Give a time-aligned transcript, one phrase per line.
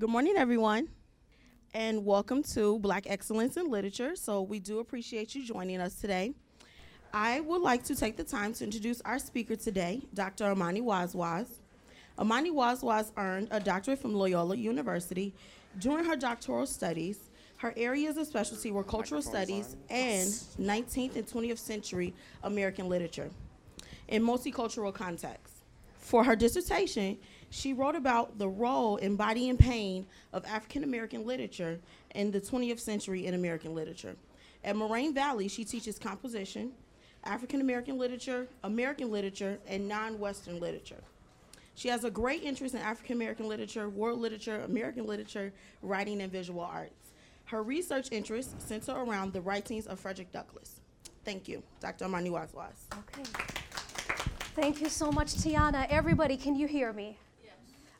[0.00, 0.88] Good morning, everyone,
[1.74, 4.16] and welcome to Black Excellence in Literature.
[4.16, 6.32] So, we do appreciate you joining us today.
[7.12, 10.46] I would like to take the time to introduce our speaker today, Dr.
[10.46, 11.46] Amani Wazwaz.
[12.18, 15.34] Amani Wazwaz earned a doctorate from Loyola University.
[15.78, 17.28] During her doctoral studies,
[17.58, 20.26] her areas of specialty were cultural studies and
[20.58, 23.30] 19th and 20th century American literature
[24.08, 25.58] in multicultural contexts.
[25.98, 27.18] For her dissertation,
[27.52, 31.78] she wrote about the role embodying pain of African American literature
[32.14, 34.16] in the 20th century in American literature.
[34.64, 36.72] At Moraine Valley, she teaches composition,
[37.24, 41.02] African American literature, American literature, and non Western literature.
[41.74, 46.32] She has a great interest in African American literature, world literature, American literature, writing, and
[46.32, 47.10] visual arts.
[47.44, 50.80] Her research interests center around the writings of Frederick Douglass.
[51.22, 52.06] Thank you, Dr.
[52.06, 52.86] Amani Wazwaz.
[52.98, 53.24] Okay.
[54.54, 55.86] Thank you so much, Tiana.
[55.90, 57.18] Everybody, can you hear me?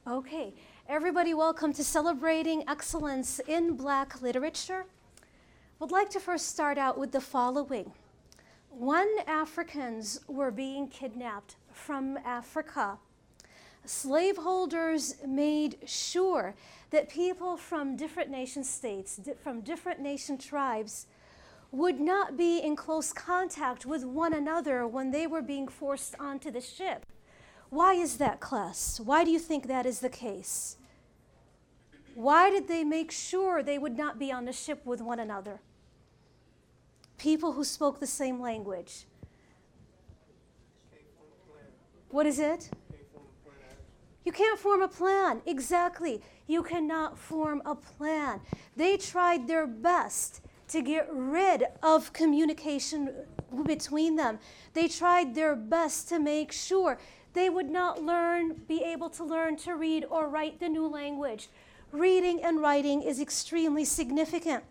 [0.04, 0.52] Okay.
[0.88, 4.84] Everybody, welcome to Celebrating Excellence in Black Literature.
[5.78, 7.92] Would like to first start out with the following.
[8.68, 12.98] When Africans were being kidnapped from Africa,
[13.84, 16.56] slaveholders made sure
[16.90, 21.06] that people from different nation states, from different nation tribes,
[21.70, 26.50] would not be in close contact with one another when they were being forced onto
[26.50, 27.06] the ship.
[27.72, 29.00] Why is that, class?
[29.00, 30.76] Why do you think that is the case?
[32.14, 35.62] Why did they make sure they would not be on the ship with one another?
[37.16, 39.06] People who spoke the same language.
[42.10, 42.68] What is it?
[44.26, 45.40] You can't form a plan.
[45.46, 46.20] Exactly.
[46.46, 48.42] You cannot form a plan.
[48.76, 53.14] They tried their best to get rid of communication
[53.64, 54.40] between them.
[54.74, 56.98] They tried their best to make sure
[57.34, 61.48] they would not learn, be able to learn to read or write the new language.
[61.90, 64.64] Reading and writing is extremely significant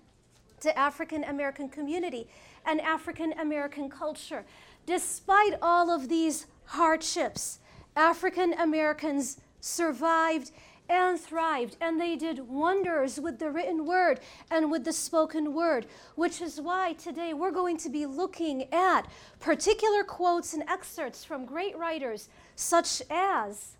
[0.61, 2.27] to African American community
[2.65, 4.45] and African American culture.
[4.85, 7.59] Despite all of these hardships,
[7.95, 10.51] African Americans survived
[10.89, 14.19] and thrived, and they did wonders with the written word
[14.50, 15.85] and with the spoken word,
[16.16, 19.03] which is why today we're going to be looking at
[19.39, 22.27] particular quotes and excerpts from great writers
[22.61, 23.75] such as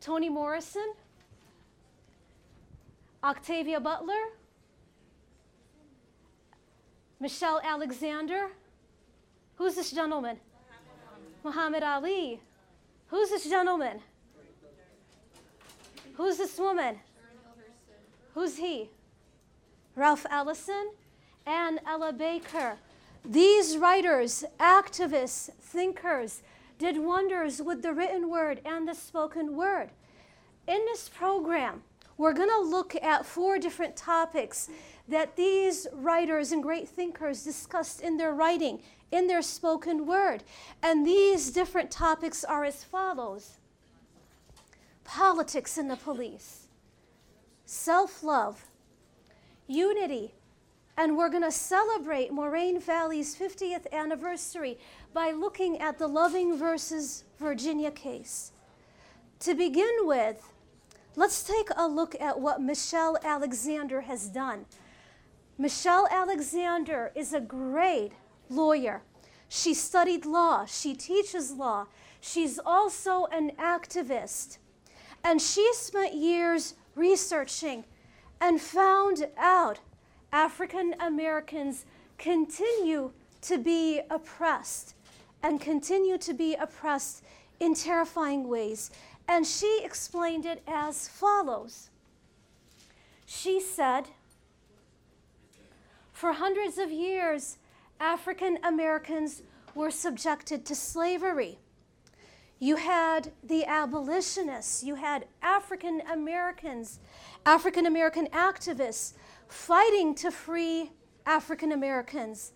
[0.00, 0.94] Toni Morrison,
[3.22, 4.30] Octavia Butler,
[7.20, 8.48] Michelle Alexander.
[9.56, 10.38] Who's this gentleman?
[11.44, 12.40] Muhammad Ali.
[13.08, 14.00] Who's this gentleman?
[16.14, 17.00] Who's this woman?
[18.32, 18.88] Who's he?
[19.94, 20.92] Ralph Ellison
[21.46, 22.78] and Ella Baker.
[23.24, 26.42] These writers, activists, thinkers,
[26.82, 29.90] did wonders with the written word and the spoken word.
[30.66, 31.84] In this program,
[32.18, 34.68] we're going to look at four different topics
[35.06, 38.80] that these writers and great thinkers discussed in their writing,
[39.12, 40.42] in their spoken word.
[40.82, 43.58] And these different topics are as follows
[45.04, 46.66] politics and the police,
[47.64, 48.64] self love,
[49.68, 50.34] unity,
[50.96, 54.78] and we're going to celebrate Moraine Valley's 50th anniversary
[55.14, 58.52] by looking at the Loving versus Virginia case.
[59.40, 60.52] To begin with,
[61.16, 64.66] let's take a look at what Michelle Alexander has done.
[65.58, 68.12] Michelle Alexander is a great
[68.48, 69.02] lawyer.
[69.48, 71.86] She studied law, she teaches law,
[72.20, 74.58] she's also an activist.
[75.24, 77.84] And she spent years researching
[78.40, 79.78] and found out
[80.32, 81.84] African Americans
[82.18, 83.12] continue
[83.42, 84.94] to be oppressed
[85.42, 87.22] and continue to be oppressed
[87.60, 88.90] in terrifying ways.
[89.28, 91.90] And she explained it as follows
[93.26, 94.08] She said,
[96.12, 97.58] For hundreds of years,
[98.00, 99.42] African Americans
[99.74, 101.58] were subjected to slavery.
[102.58, 107.00] You had the abolitionists, you had African Americans,
[107.44, 109.14] African American activists
[109.52, 110.90] fighting to free
[111.26, 112.52] African Americans.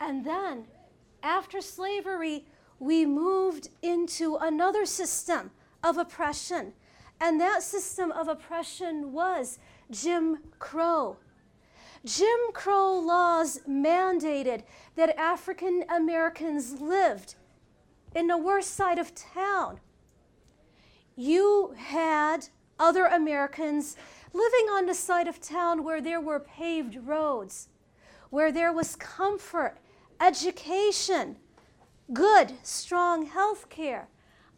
[0.00, 0.66] And then,
[1.22, 2.46] after slavery,
[2.78, 5.50] we moved into another system
[5.82, 6.72] of oppression.
[7.20, 9.58] And that system of oppression was
[9.90, 11.16] Jim Crow.
[12.04, 14.62] Jim Crow laws mandated
[14.94, 17.34] that African Americans lived
[18.14, 19.80] in the worst side of town.
[21.16, 22.48] You had
[22.78, 23.96] other Americans
[24.32, 27.68] living on the side of town where there were paved roads,
[28.30, 29.78] where there was comfort,
[30.20, 31.36] education,
[32.12, 34.08] good, strong health care.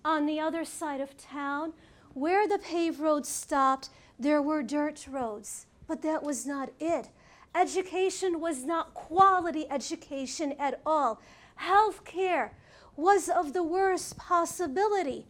[0.05, 1.73] On the other side of town,
[2.15, 5.67] where the paved roads stopped, there were dirt roads.
[5.87, 7.09] But that was not it.
[7.55, 11.21] Education was not quality education at all.
[11.57, 12.53] Health care
[12.97, 15.27] was of the worst possibility.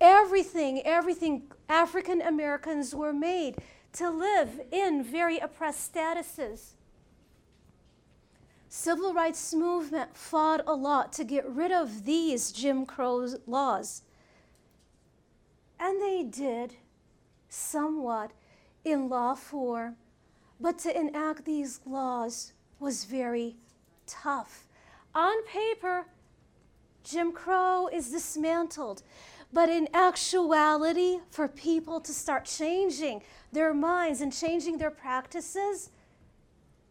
[0.00, 3.56] Everything, everything, African Americans were made
[3.96, 6.72] to live in very oppressed statuses.
[8.68, 14.02] Civil rights movement fought a lot to get rid of these Jim Crow laws.
[15.80, 16.74] And they did
[17.48, 18.32] somewhat
[18.84, 19.96] in law form,
[20.60, 23.56] but to enact these laws was very
[24.06, 24.66] tough.
[25.14, 26.06] On paper,
[27.02, 29.02] Jim Crow is dismantled,
[29.52, 33.22] but in actuality, for people to start changing
[33.52, 35.90] their minds and changing their practices,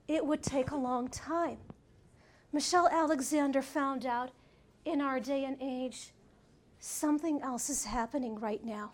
[0.08, 1.58] it would take a long time.
[2.52, 4.32] Michelle Alexander found out
[4.86, 6.12] in our day and age
[6.80, 8.92] something else is happening right now.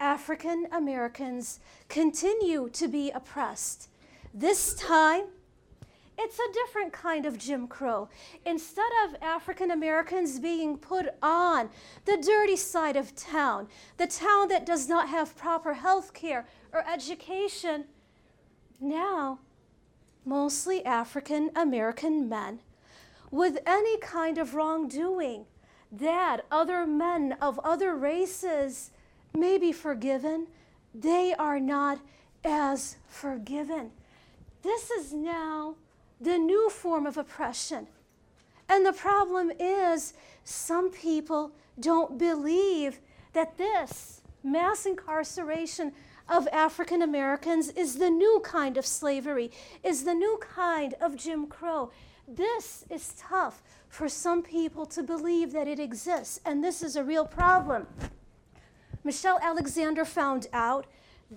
[0.00, 3.88] African Americans continue to be oppressed.
[4.32, 5.24] This time,
[6.22, 8.08] it's a different kind of Jim Crow.
[8.44, 11.70] Instead of African Americans being put on
[12.04, 16.86] the dirty side of town, the town that does not have proper health care or
[16.86, 17.86] education,
[18.80, 19.38] now
[20.24, 22.60] mostly African American men
[23.30, 25.46] with any kind of wrongdoing
[25.92, 28.90] that other men of other races
[29.34, 30.46] may be forgiven,
[30.94, 32.00] they are not
[32.44, 33.90] as forgiven.
[34.62, 35.76] This is now
[36.20, 37.86] the new form of oppression.
[38.68, 40.12] And the problem is,
[40.44, 43.00] some people don't believe
[43.32, 45.92] that this mass incarceration
[46.28, 49.50] of African Americans is the new kind of slavery,
[49.82, 51.90] is the new kind of Jim Crow.
[52.28, 57.02] This is tough for some people to believe that it exists, and this is a
[57.02, 57.88] real problem.
[59.02, 60.86] Michelle Alexander found out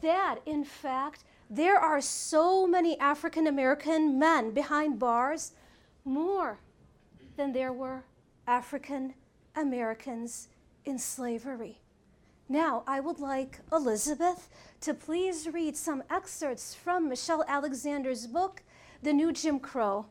[0.01, 1.23] that, in fact,
[1.55, 5.51] there are so many African American men behind bars,
[6.03, 6.57] more
[7.37, 8.03] than there were
[8.47, 9.13] African
[9.55, 10.47] Americans
[10.83, 11.77] in slavery.
[12.49, 14.49] Now, I would like Elizabeth
[14.81, 18.63] to please read some excerpts from Michelle Alexander's book,
[19.03, 20.07] The New Jim Crow.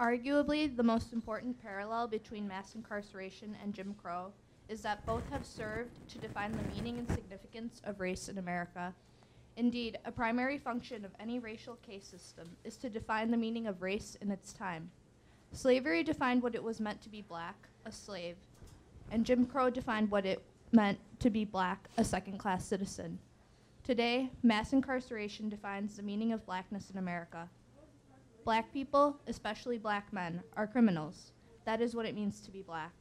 [0.00, 4.32] Arguably, the most important parallel between mass incarceration and Jim Crow
[4.68, 8.92] is that both have served to define the meaning and significance of race in America.
[9.56, 13.82] Indeed, a primary function of any racial caste system is to define the meaning of
[13.82, 14.90] race in its time.
[15.52, 18.36] Slavery defined what it was meant to be black, a slave,
[19.12, 20.42] and Jim Crow defined what it
[20.72, 23.16] meant to be black, a second class citizen.
[23.84, 27.48] Today, mass incarceration defines the meaning of blackness in America.
[28.44, 31.32] Black people, especially black men, are criminals.
[31.64, 32.92] That is what it means to be black.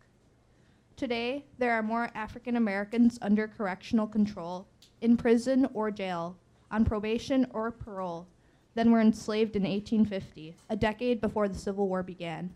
[0.95, 4.65] Today, there are more African Americans under correctional control,
[5.01, 6.37] in prison or jail,
[6.71, 8.25] on probation or parole,
[8.73, 12.49] than were enslaved in 1850, a decade before the Civil War began.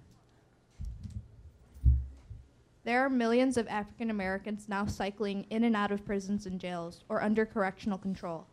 [2.86, 7.04] There are millions of African Americans now cycling in and out of prisons and jails
[7.10, 8.48] or under correctional control.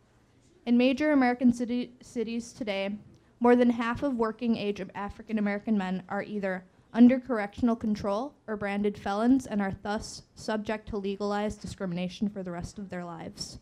[0.65, 2.97] In major American city, cities today,
[3.39, 8.55] more than half of working age African American men are either under correctional control or
[8.55, 13.59] branded felons and are thus subject to legalized discrimination for the rest of their lives.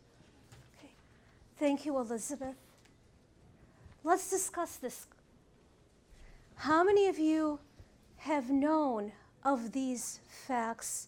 [0.78, 0.92] Okay.
[1.58, 2.56] Thank you, Elizabeth.
[4.04, 5.08] Let's discuss this.
[6.56, 7.60] How many of you
[8.18, 9.12] have known
[9.44, 11.08] of these facts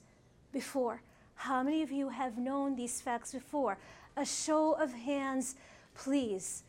[0.52, 1.02] before?
[1.36, 3.78] How many of you have known these facts before?
[4.18, 5.56] A show of hands,
[5.94, 6.64] please.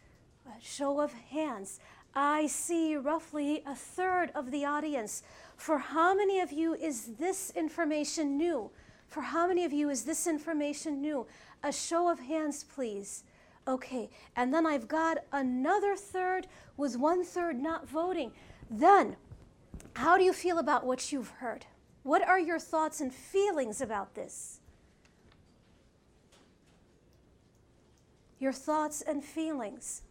[0.47, 1.81] A show of hands.
[2.15, 5.23] I see roughly a third of the audience.
[5.57, 8.71] For how many of you is this information new?
[9.09, 11.27] For how many of you is this information new?
[11.63, 13.25] A show of hands, please.
[13.69, 18.33] Okay, and then I've got another third with one third not voting.
[18.71, 19.17] Then,
[19.95, 21.67] how do you feel about what you've heard?
[22.03, 24.61] What are your thoughts and feelings about this?
[28.39, 30.03] Your thoughts and feelings.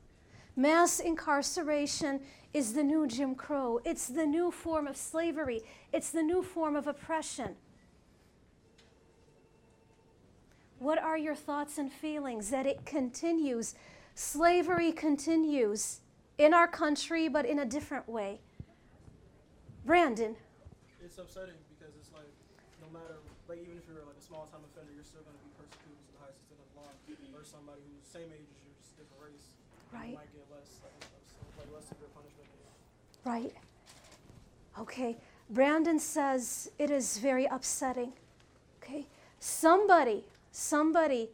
[0.55, 2.21] Mass incarceration
[2.53, 3.81] is the new Jim Crow.
[3.83, 5.62] It's the new form of slavery.
[5.91, 7.55] It's the new form of oppression.
[10.79, 13.75] What are your thoughts and feelings that it continues?
[14.13, 16.00] Slavery continues
[16.38, 18.39] in our country, but in a different way.
[19.85, 20.35] Brandon.
[21.03, 22.31] It's upsetting because it's like
[22.81, 25.51] no matter like even if you're like a small time offender, you're still gonna be
[25.59, 26.89] persecuted to the highest extent of the law.
[27.35, 29.47] Or somebody who's the same age as you, just different race,
[29.93, 30.17] Right.
[30.17, 30.81] might get less.
[30.81, 31.69] Like, and stuff, so.
[31.71, 32.50] less severe punishment.
[33.25, 33.53] Right.
[34.79, 35.17] Okay.
[35.50, 38.13] Brandon says it is very upsetting.
[38.82, 39.08] Okay.
[39.39, 41.29] Somebody, somebody,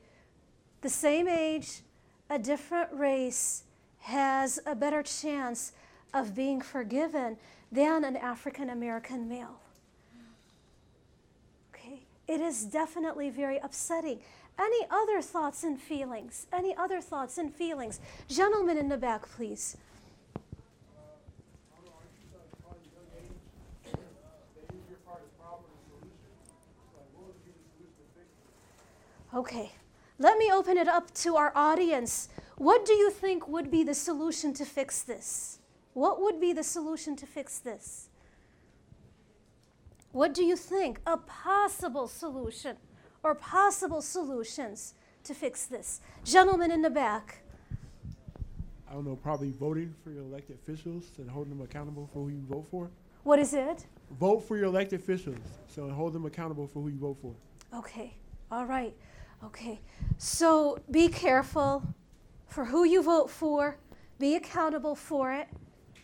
[0.82, 1.82] the same age,
[2.30, 3.64] a different race,
[4.00, 5.74] has a better chance
[6.14, 7.38] of being forgiven
[7.72, 9.60] than an African American male.
[11.74, 12.00] Okay.
[12.28, 14.20] It is definitely very upsetting.
[14.58, 16.48] Any other thoughts and feelings?
[16.54, 18.00] Any other thoughts and feelings?
[18.28, 19.78] Gentlemen in the back, please.
[29.34, 29.72] Okay,
[30.20, 32.28] let me open it up to our audience.
[32.58, 35.60] What do you think would be the solution to fix this?
[35.94, 38.10] What would be the solution to fix this?
[40.12, 41.00] What do you think?
[41.08, 42.76] A possible solution
[43.24, 46.02] or possible solutions to fix this?
[46.26, 47.42] Gentlemen in the back.
[48.90, 52.30] I don't know, probably voting for your elected officials and holding them accountable for who
[52.30, 52.90] you vote for.
[53.24, 53.86] What is it?
[54.20, 55.38] Vote for your elected officials,
[55.70, 57.34] so hold them accountable for who you vote for.
[57.74, 58.14] Okay,
[58.52, 58.94] all right.
[59.44, 59.82] Okay,
[60.18, 61.84] so be careful
[62.48, 63.78] for who you vote for,
[64.20, 65.48] be accountable for it.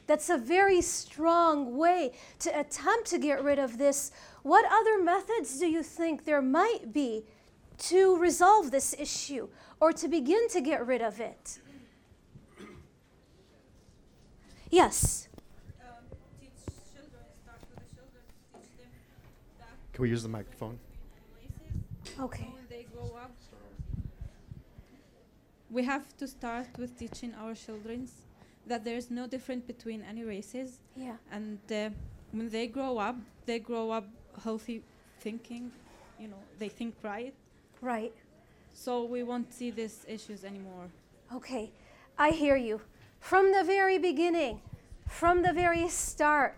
[0.08, 4.12] That's a very strong way to attempt to get rid of this.
[4.42, 7.26] What other methods do you think there might be
[7.90, 11.60] to resolve this issue or to begin to get rid of it?
[14.72, 15.28] Yes.
[15.82, 15.88] um,
[16.40, 16.50] teach
[16.94, 18.90] children, start with the children, teach them
[19.60, 20.80] that Can we use the microphone?
[22.20, 22.50] Okay.
[22.54, 23.32] when they grow up.
[25.78, 28.10] We have to start with teaching our children
[28.66, 31.18] that there is no difference between any races, Yeah.
[31.32, 31.92] and uh,
[32.32, 33.16] when they grow up,
[33.46, 34.08] they grow up
[34.44, 34.82] healthy
[35.20, 35.72] thinking.
[36.20, 37.32] You know, they think right.
[37.80, 38.12] Right.
[38.74, 40.88] So we won't see these issues anymore.
[41.32, 41.70] Okay,
[42.18, 42.82] I hear you.
[43.20, 44.62] From the very beginning,
[45.08, 46.58] from the very start,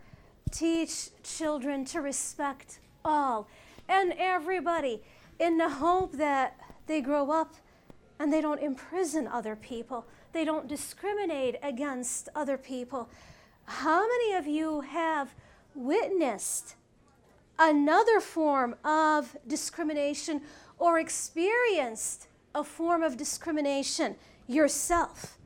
[0.49, 3.49] teach children to respect all
[3.89, 5.01] and everybody
[5.39, 6.55] in the hope that
[6.88, 7.51] they grow up
[8.19, 13.09] and they don't imprison other people, they don't discriminate against other people.
[13.65, 15.33] How many of you have
[15.73, 16.75] witnessed
[17.57, 20.41] another form of discrimination
[20.77, 24.15] or experienced a form of discrimination
[24.47, 25.38] yourself?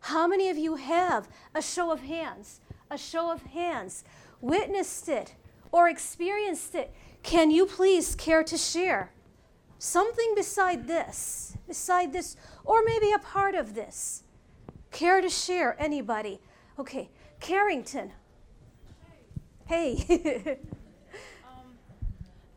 [0.00, 2.60] How many of you have a show of hands?
[2.90, 4.04] A show of hands.
[4.40, 5.34] Witnessed it
[5.72, 6.92] or experienced it?
[7.22, 9.10] Can you please care to share
[9.78, 11.56] something beside this?
[11.66, 14.22] Beside this, or maybe a part of this?
[14.90, 15.76] Care to share?
[15.78, 16.40] Anybody?
[16.78, 18.12] Okay, Carrington.
[19.66, 20.58] Hey.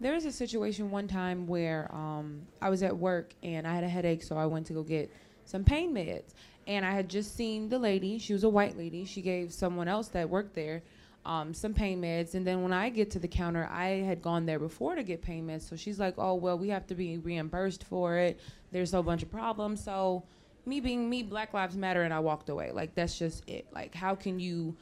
[0.02, 3.84] There was a situation one time where um, I was at work and I had
[3.84, 5.12] a headache, so I went to go get
[5.44, 6.34] some pain meds.
[6.68, 9.04] And I had just seen the lady, she was a white lady.
[9.04, 10.84] She gave someone else that worked there
[11.30, 12.34] um, some pain meds.
[12.34, 15.22] And then when I get to the counter, I had gone there before to get
[15.22, 15.70] pain meds.
[15.70, 18.40] So she's like, oh, well, we have to be reimbursed for it.
[18.72, 19.84] There's a bunch of problems.
[19.84, 20.24] So,
[20.66, 22.72] me being me, Black Lives Matter, and I walked away.
[22.72, 23.68] Like, that's just it.
[23.72, 24.76] Like, how can you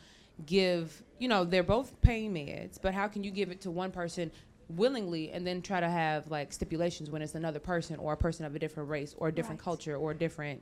[0.46, 3.92] give, you know, they're both pain meds, but how can you give it to one
[3.92, 4.32] person
[4.70, 8.46] willingly and then try to have like stipulations when it's another person or a person
[8.46, 9.66] of a different race or a different Right.
[9.66, 10.62] culture or a different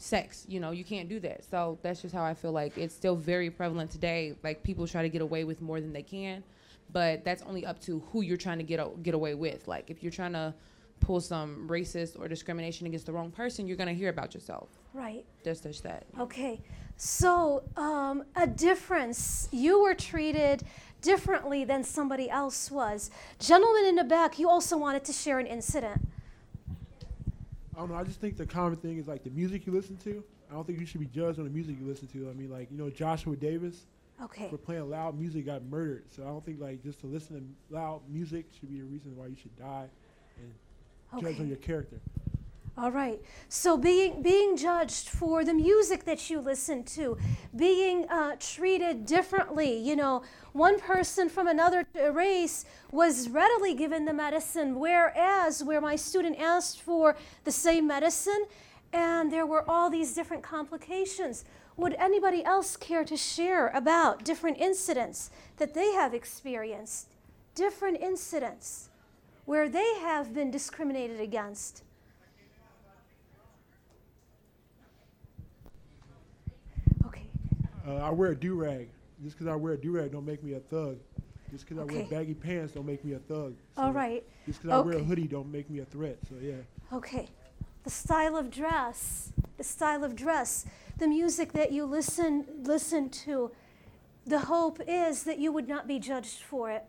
[0.00, 2.94] sex you know you can't do that so that's just how i feel like it's
[2.94, 6.42] still very prevalent today like people try to get away with more than they can
[6.92, 9.90] but that's only up to who you're trying to get o- get away with like
[9.90, 10.54] if you're trying to
[11.00, 14.68] pull some racist or discrimination against the wrong person you're going to hear about yourself
[14.94, 15.24] right.
[15.44, 16.60] that's such that Okay,
[16.96, 19.48] so um, a difference.
[19.50, 20.62] You were treated
[21.00, 23.10] differently than somebody else was.
[23.38, 26.06] Gentleman in the back, you also wanted to share an incident.
[27.80, 27.96] I don't know.
[27.96, 30.22] I just think the common thing is like the music you listen to.
[30.50, 32.28] I don't think you should be judged on the music you listen to.
[32.28, 33.86] I mean, like you know, Joshua Davis
[34.22, 36.04] Okay, for playing loud music got murdered.
[36.14, 39.16] So I don't think like just to listen to loud music should be a reason
[39.16, 39.88] why you should die
[40.36, 41.98] and judge on your character.
[42.78, 43.20] All right.
[43.48, 47.18] So being being judged for the music that you listen to,
[47.54, 49.76] being uh, treated differently.
[49.76, 50.22] You know,
[50.52, 56.80] one person from another race was readily given the medicine, whereas where my student asked
[56.80, 58.46] for the same medicine,
[58.92, 61.44] and there were all these different complications.
[61.76, 67.08] Would anybody else care to share about different incidents that they have experienced?
[67.54, 68.90] Different incidents
[69.44, 71.82] where they have been discriminated against.
[77.06, 77.24] Okay.
[77.86, 78.88] Uh, I wear a do rag.
[79.22, 80.98] Just because I wear a do rag don't make me a thug.
[81.50, 83.54] Just because I wear baggy pants don't make me a thug.
[83.76, 84.24] All So right.
[84.46, 86.18] Just because I wear a hoodie don't make me a threat.
[86.28, 86.54] So yeah.
[86.92, 87.28] Okay.
[87.84, 89.32] The style of dress.
[89.56, 90.66] The style of dress.
[90.98, 93.50] the music that you listen listen to,
[94.26, 96.84] the hope is that you would not be judged for it.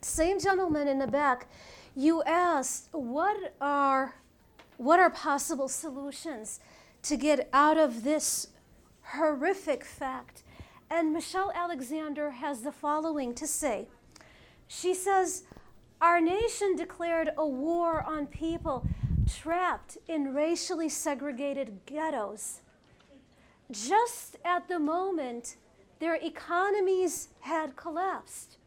[0.00, 1.46] Same gentleman in the back,
[1.94, 4.16] you asked what are
[4.76, 6.58] what are possible solutions
[7.02, 8.48] to get out of this
[9.14, 10.42] horrific fact.
[10.90, 13.88] And Michelle Alexander has the following to say.
[14.68, 15.44] She says,
[16.00, 18.86] Our nation declared a war on people
[19.26, 22.60] trapped in racially segregated ghettos.
[23.70, 25.56] Just at the moment
[25.98, 28.58] their economies had collapsed.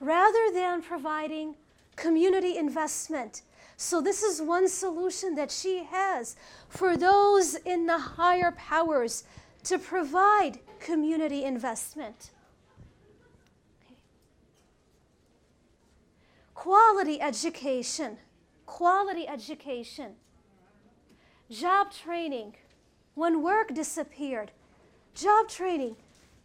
[0.00, 1.54] Rather than providing
[1.96, 3.42] community investment,
[3.76, 6.36] so, this is one solution that she has
[6.68, 9.24] for those in the higher powers
[9.64, 12.30] to provide community investment.
[16.54, 18.18] Quality education,
[18.66, 20.12] quality education,
[21.50, 22.54] job training.
[23.14, 24.50] When work disappeared,
[25.14, 25.96] job training,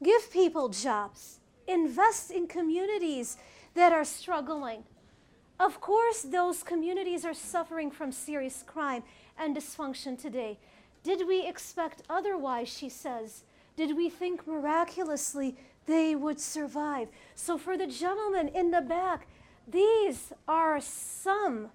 [0.04, 3.38] give people jobs, invest in communities
[3.74, 4.84] that are struggling.
[5.60, 9.04] Of course, those communities are suffering from serious crime
[9.38, 10.60] and dysfunction today.
[11.04, 13.44] Did we expect otherwise, she says?
[13.76, 17.08] Did we think miraculously they would survive?
[17.36, 19.28] So, for the gentleman in the back,
[19.68, 21.70] these are some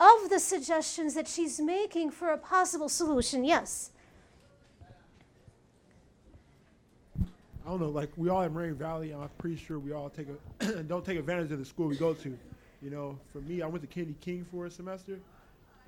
[0.00, 3.44] of the suggestions that she's making for a possible solution.
[3.44, 3.90] Yes.
[7.66, 10.26] I don't know, like we all in Moraine Valley, I'm pretty sure we all take
[10.60, 12.38] a don't take advantage of the school we go to.
[12.82, 15.18] You know, for me, I went to Kennedy King for a semester,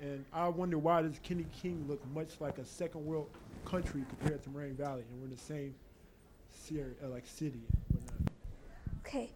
[0.01, 3.29] and I wonder why does Kenny King look much like a second world
[3.65, 5.73] country compared to Moraine Valley, and we're in the same
[6.71, 7.61] uh, like city.
[9.05, 9.29] Okay.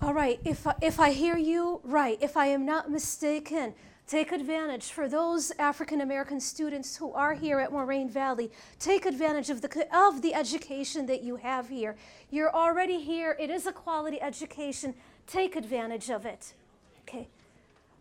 [0.00, 0.38] All right.
[0.44, 3.74] If I, if I hear you right, if I am not mistaken,
[4.06, 8.52] take advantage for those African American students who are here at Moraine Valley.
[8.78, 11.96] Take advantage of the of the education that you have here.
[12.30, 13.36] You're already here.
[13.40, 14.94] It is a quality education
[15.26, 16.54] take advantage of it.
[17.02, 17.28] Okay,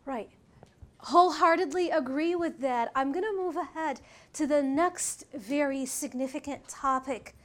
[0.05, 0.29] right.
[1.05, 2.91] Wholeheartedly agree with that.
[2.95, 4.01] I'm going to move ahead
[4.33, 7.35] to the next very significant topic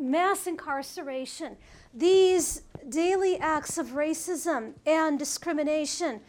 [0.00, 1.56] mass incarceration.
[1.94, 6.22] These daily acts of racism and discrimination,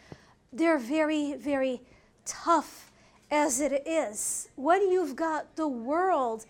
[0.52, 1.80] they're very, very
[2.24, 2.92] tough
[3.32, 4.48] as it is.
[4.54, 6.46] When you've got the world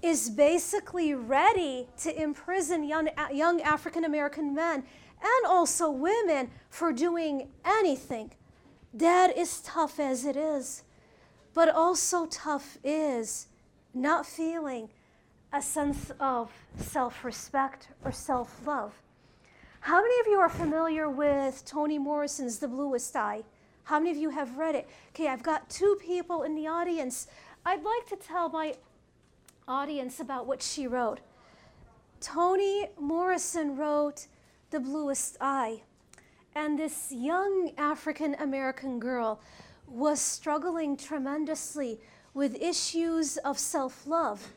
[0.00, 4.84] is basically ready to imprison young, young African American men
[5.20, 8.30] and also women for doing anything.
[8.92, 10.82] That is tough as it is.
[11.54, 13.46] But also tough is
[13.92, 14.88] not feeling
[15.52, 18.94] a sense of self respect or self love.
[19.80, 23.42] How many of you are familiar with Toni Morrison's The Bluest Eye?
[23.84, 24.88] How many of you have read it?
[25.10, 27.26] Okay, I've got two people in the audience.
[27.64, 28.74] I'd like to tell my
[29.66, 31.20] audience about what she wrote.
[32.20, 34.26] Toni Morrison wrote
[34.70, 35.82] The Bluest Eye,
[36.54, 39.40] and this young African American girl
[39.86, 42.00] was struggling tremendously
[42.34, 44.52] with issues of self love.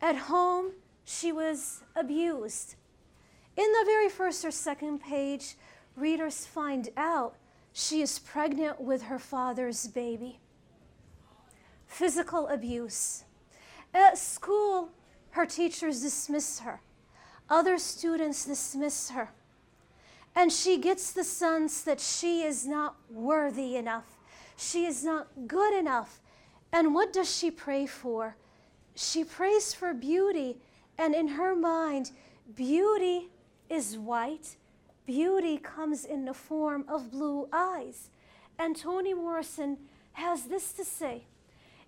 [0.00, 0.72] At home,
[1.04, 2.76] she was abused.
[3.56, 5.56] In the very first or second page,
[5.96, 7.36] readers find out
[7.72, 10.38] she is pregnant with her father's baby.
[11.86, 13.24] Physical abuse,
[13.92, 14.90] at school,
[15.30, 16.80] her teachers dismiss her.
[17.50, 19.30] Other students dismiss her.
[20.34, 24.16] And she gets the sense that she is not worthy enough.
[24.56, 26.20] She is not good enough.
[26.72, 28.36] And what does she pray for?
[28.94, 30.58] She prays for beauty.
[30.96, 32.12] And in her mind,
[32.54, 33.30] beauty
[33.68, 34.56] is white.
[35.06, 38.10] Beauty comes in the form of blue eyes.
[38.58, 39.78] And Toni Morrison
[40.12, 41.24] has this to say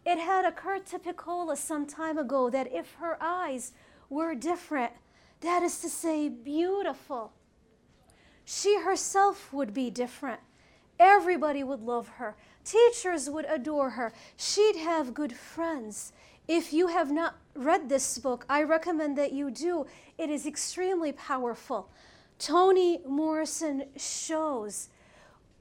[0.04, 3.72] it had occurred to Pecola some time ago that if her eyes
[4.11, 4.92] were different,
[5.40, 7.33] that is to say, beautiful,
[8.44, 10.40] she herself would be different.
[10.98, 12.37] Everybody would love her.
[12.64, 14.12] Teachers would adore her.
[14.37, 16.12] She'd have good friends.
[16.46, 19.87] If you have not read this book, I recommend that you do.
[20.18, 21.88] It is extremely powerful.
[22.38, 24.88] Toni Morrison shows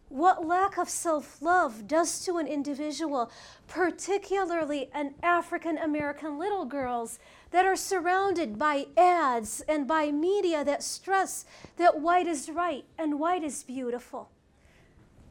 [0.09, 3.31] what lack of self love does to an individual,
[3.67, 7.17] particularly an African American little girls
[7.53, 11.45] that are surrounded by ads and by media that stress
[11.77, 14.31] that white is right and white is beautiful.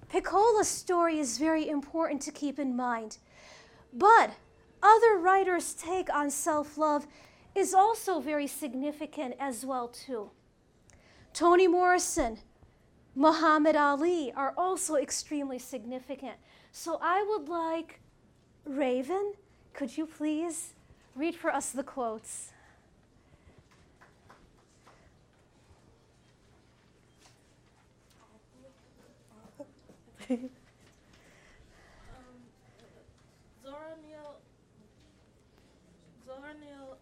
[0.08, 3.18] Pecola's story is very important to keep in mind.
[3.92, 4.36] But
[4.80, 7.08] other writers' take on self love
[7.56, 10.30] is also very significant as well too.
[11.34, 12.38] Toni Morrison
[13.16, 16.36] Muhammad Ali are also extremely significant.
[16.70, 18.00] So I would like
[18.64, 19.32] Raven
[19.74, 20.74] could you please
[21.16, 22.52] read for us the quotes?
[30.28, 30.38] Zora
[34.02, 34.36] Neale,
[36.26, 36.96] Zora Neale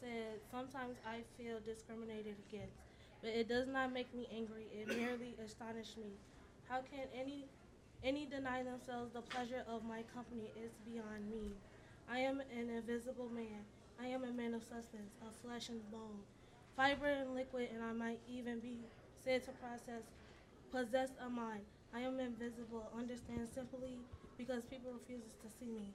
[0.00, 2.74] said, Sometimes I feel discriminated against,
[3.22, 4.66] but it does not make me angry.
[4.72, 6.12] It merely astonishes me.
[6.68, 7.46] How can any
[8.04, 11.52] any deny themselves the pleasure of my company is beyond me.
[12.12, 13.64] I am an invisible man.
[13.98, 16.20] I am a man of substance, of flesh and bone,
[16.76, 18.80] fiber and liquid, and I might even be
[19.24, 20.02] said to process,
[20.70, 21.62] possess a mind.
[21.94, 23.96] I am invisible, understand simply
[24.36, 25.88] because people refuses to see me.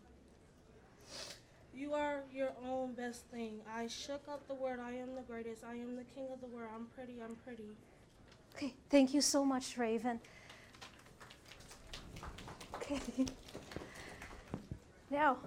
[1.76, 3.60] You are your own best thing.
[3.72, 4.80] I shook up the word.
[4.80, 5.64] I am the greatest.
[5.64, 6.70] I am the king of the world.
[6.74, 7.22] I'm pretty.
[7.24, 7.70] I'm pretty.
[8.56, 10.20] Okay, thank you so much, Raven.
[12.76, 13.00] Okay.
[15.10, 15.38] Now,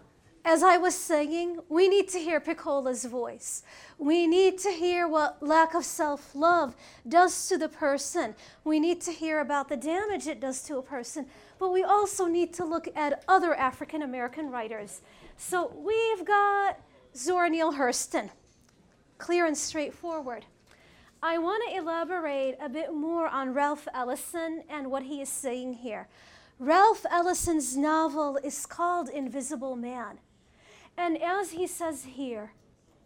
[0.45, 3.63] as I was saying, we need to hear Pecola's voice.
[3.99, 6.75] We need to hear what lack of self love
[7.07, 8.35] does to the person.
[8.65, 11.27] We need to hear about the damage it does to a person.
[11.59, 15.03] But we also need to look at other African American writers.
[15.37, 16.81] So we've got
[17.15, 18.31] Zora Neale Hurston,
[19.19, 20.47] clear and straightforward.
[21.23, 25.75] I want to elaborate a bit more on Ralph Ellison and what he is saying
[25.75, 26.09] here.
[26.59, 30.19] Ralph Ellison's novel is called Invisible Man.
[30.97, 32.53] And as he says here,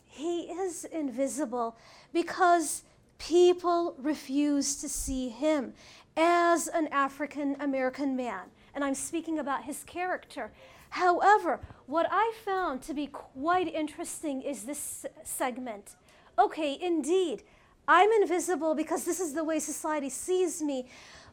[0.04, 1.76] he is invisible
[2.12, 2.82] because
[3.18, 5.74] people refuse to see him
[6.16, 8.50] as an African American man.
[8.74, 10.52] And I'm speaking about his character.
[10.90, 15.96] However, what I found to be quite interesting is this segment.
[16.38, 17.42] Okay, indeed,
[17.88, 20.86] I'm invisible because this is the way society sees me.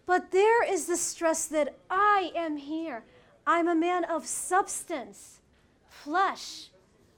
[0.05, 3.03] But there is the stress that I am here.
[3.45, 5.40] I'm a man of substance,
[6.03, 6.69] flesh,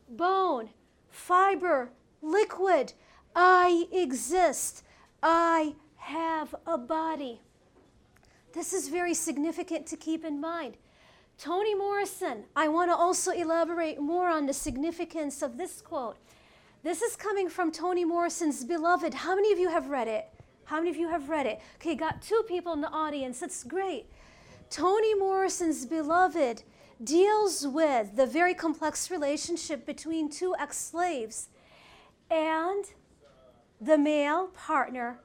[0.10, 0.69] bone,
[1.10, 1.89] fiber,
[2.22, 2.93] liquid.
[3.36, 4.84] I exist.
[5.22, 7.39] I have a body.
[8.54, 10.78] This is very significant to keep in mind.
[11.38, 16.17] Toni Morrison, I want to also elaborate more on the significance of this quote.
[16.84, 19.13] This is coming from Toni Morrison's Beloved.
[19.13, 20.28] How many of you have read it?
[20.65, 21.62] How many of you have read it?
[21.78, 23.39] Okay, got two people in the audience.
[23.39, 24.06] That's great.
[24.69, 26.63] Toni Morrison's Beloved
[27.01, 31.49] deals with the very complex relationship between two ex slaves.
[32.29, 32.86] And
[33.79, 35.19] the male partner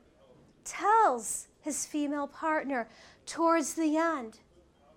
[0.65, 2.89] tells his female partner
[3.27, 4.39] towards the end,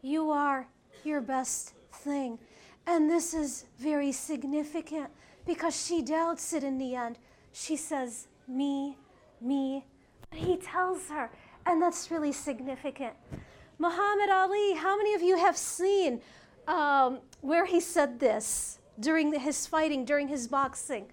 [0.02, 0.68] You are
[1.04, 2.40] your best thing.
[2.88, 5.10] And this is very significant
[5.46, 7.18] because she doubts it in the end.
[7.52, 8.98] She says, Me,
[9.40, 9.86] me,
[10.30, 11.30] But he tells her,
[11.66, 13.14] and that's really significant.
[13.78, 16.22] Muhammad Ali, how many of you have seen
[16.68, 21.08] um, where he said this during his fighting, during his boxing?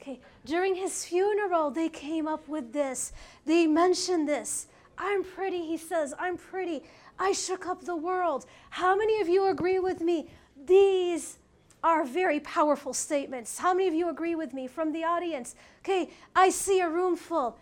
[0.00, 3.12] Okay, during his funeral, they came up with this.
[3.44, 4.66] They mentioned this.
[4.98, 6.82] I'm pretty, he says, I'm pretty.
[7.18, 8.46] I shook up the world.
[8.70, 10.28] How many of you agree with me?
[10.66, 11.38] These
[11.84, 13.58] are very powerful statements.
[13.58, 15.54] How many of you agree with me from the audience?
[15.80, 17.58] Okay, I see a room full.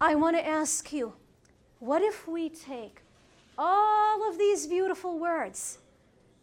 [0.00, 1.14] I want to ask you
[1.78, 3.02] what if we take
[3.58, 5.78] all of these beautiful words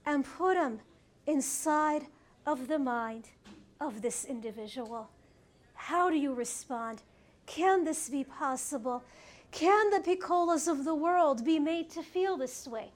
[0.05, 0.79] and put them
[1.25, 2.07] inside
[2.45, 3.29] of the mind
[3.79, 5.09] of this individual?
[5.75, 7.01] How do you respond?
[7.45, 9.03] Can this be possible?
[9.51, 12.91] Can the Pecolas of the world be made to feel this way?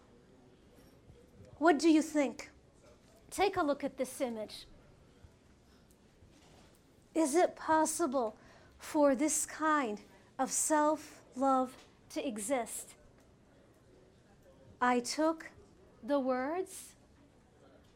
[1.58, 2.50] What do you think?
[3.30, 4.66] Take a look at this image.
[7.14, 8.36] Is it possible
[8.80, 10.00] for this kind
[10.40, 11.74] of self love
[12.12, 12.94] to exist.
[14.82, 15.50] I took
[16.04, 16.94] the words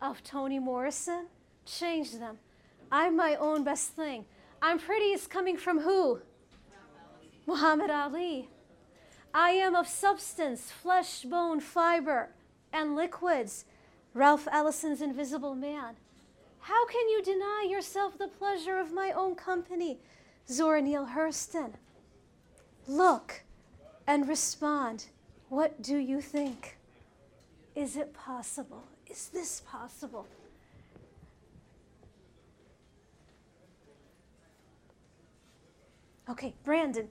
[0.02, 1.28] of Toni Morrison,
[1.66, 2.38] changed them.
[2.92, 4.26] I'm my own best thing.
[4.62, 6.22] I'm pretty is coming from who?
[7.48, 8.50] Muhammad Ali.
[9.34, 12.30] I am of substance, flesh, bone, fiber,
[12.74, 13.66] and liquids.
[14.14, 15.96] Ralph Ellison's Invisible Man.
[16.60, 20.00] How can you deny yourself the pleasure of my own company?
[20.50, 21.74] Zora Neale Hurston.
[22.88, 23.44] Look
[24.06, 25.06] and respond.
[25.50, 26.78] What do you think?
[27.74, 28.84] Is it possible?
[29.12, 30.26] Is this possible?
[36.30, 37.10] Okay, Brandon.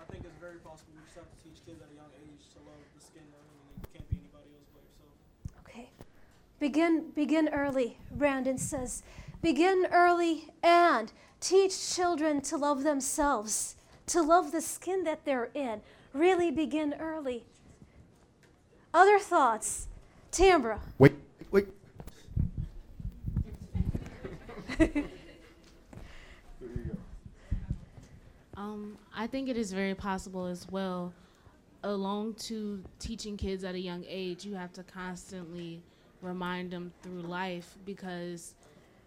[0.00, 0.92] I think it's very possible.
[0.96, 3.22] We just have to teach kids at a young age to love the skin.
[3.22, 5.68] I mean, you can't be anybody else but yourself.
[5.68, 5.90] Okay.
[6.58, 9.02] Begin begin early, Brandon says.
[9.42, 13.76] Begin early and teach children to love themselves
[14.08, 15.80] to love the skin that they're in.
[16.12, 17.44] Really begin early.
[18.92, 19.86] Other thoughts?
[20.30, 20.78] Tambra.
[20.98, 21.14] Wait,
[21.50, 21.68] wait.
[28.56, 31.12] Um, I think it is very possible as well.
[31.84, 35.80] Along to teaching kids at a young age, you have to constantly
[36.22, 38.54] remind them through life because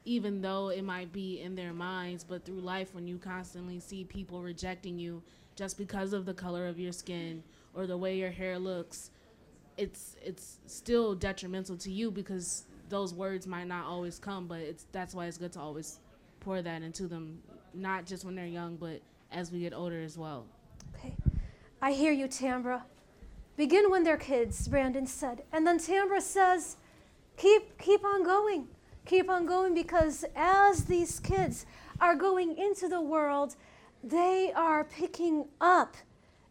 [0.06, 4.06] even though it might be in their minds, but through life, when you constantly see
[4.06, 5.22] people rejecting you
[5.56, 9.11] just because of the color of your skin or the way your hair looks,
[9.82, 14.48] it's it's still detrimental to you because those words might not always come.
[14.48, 16.00] But it's that's why it's good to always
[16.40, 17.42] pour that into them,
[17.74, 20.46] not just when they're young, but as we get older as well.
[20.96, 21.16] Okay.
[21.82, 22.84] I hear you, Tambra.
[23.58, 25.44] Begin when they're kids, Brandon said.
[25.52, 26.78] And then Tambra says,
[27.38, 28.68] keep, keep on going.
[29.06, 31.66] Keep on going because as these kids
[32.00, 33.56] are going into the world,
[34.04, 35.96] they are picking up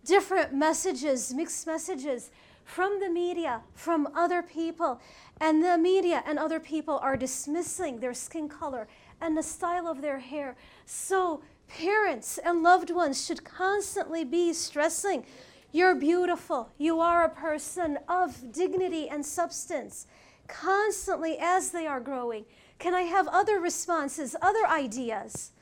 [0.05, 2.31] different messages, mixed messages
[2.75, 5.01] from the media, from other people.
[5.41, 8.89] And the media and other people are dismissing their skin color
[9.21, 10.57] and the style of their hair.
[10.87, 11.43] So
[11.79, 15.25] Parents and loved ones should constantly be stressing
[15.73, 20.09] you're beautiful, you are a person of dignity and substance,
[20.49, 22.45] constantly as they are growing.
[22.81, 25.53] Can I have other responses, other ideas?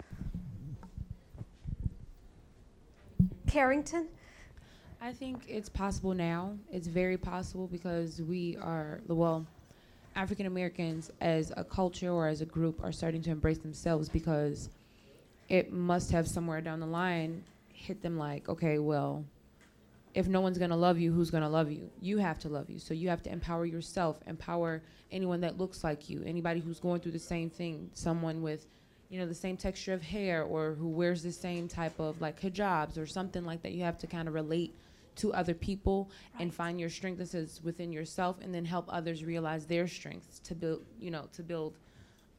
[3.46, 4.08] Carrington?
[5.00, 6.56] I think it's possible now.
[6.72, 9.46] It's very possible because we are, well,
[10.16, 14.70] African Americans as a culture or as a group are starting to embrace themselves because
[15.48, 19.24] it must have somewhere down the line hit them like, okay, well,
[20.14, 21.88] if no one's going to love you, who's going to love you?
[22.00, 22.80] You have to love you.
[22.80, 24.82] So you have to empower yourself, empower
[25.12, 28.66] anyone that looks like you, anybody who's going through the same thing, someone with,
[29.10, 32.40] you know, the same texture of hair or who wears the same type of like
[32.40, 33.72] hijabs or something like that.
[33.72, 34.74] You have to kind of relate
[35.18, 36.42] to other people right.
[36.42, 40.84] and find your strengths within yourself and then help others realize their strengths to build,
[40.98, 41.76] you know, to build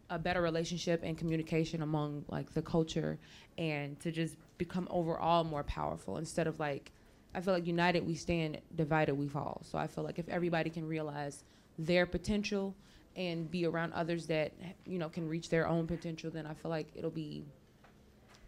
[0.10, 3.20] a better relationship and communication among like the culture
[3.58, 6.92] and to just become overall more powerful instead of like
[7.34, 9.62] I feel like united we stand, divided we fall.
[9.64, 11.44] So I feel like if everybody can realize
[11.78, 12.76] their potential
[13.16, 14.54] and be around others that
[14.86, 17.46] you know can reach their own potential, then I feel like it'll be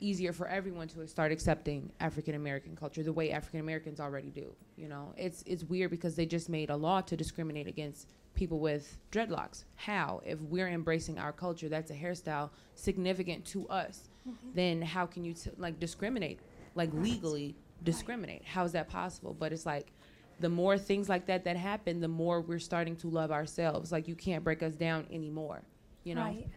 [0.02, 4.54] easier for everyone to start accepting African American culture the way African Americans already do.
[4.76, 8.60] You know, it's it's weird because they just made a law to discriminate against people
[8.60, 9.64] with dreadlocks.
[9.76, 10.22] How?
[10.26, 14.10] If we're embracing our culture, that's a hairstyle significant to us.
[14.28, 14.50] Mm-hmm.
[14.54, 16.40] Then how can you t- like discriminate,
[16.76, 18.44] like legally discriminate?
[18.44, 19.36] How is that possible?
[19.38, 19.92] But it's like
[20.40, 23.92] the more things like that that happen, the more we're starting to love ourselves.
[23.92, 25.62] Like you can't break us down anymore.
[26.04, 26.24] You know.
[26.24, 26.48] Right.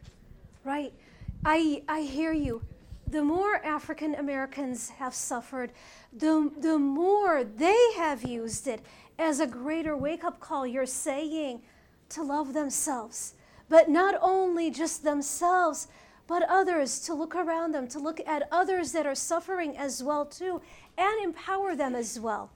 [0.64, 0.92] Right.
[1.44, 2.62] I I hear you.
[3.06, 5.72] The more African Americans have suffered,
[6.12, 8.80] the the more they have used it
[9.18, 10.66] as a greater wake up call.
[10.66, 11.62] You're saying
[12.10, 13.34] to love themselves,
[13.68, 15.88] but not only just themselves,
[16.26, 20.24] but others, to look around them, to look at others that are suffering as well
[20.24, 20.60] too,
[20.96, 22.50] and empower them as well.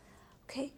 [0.48, 0.72] Okay?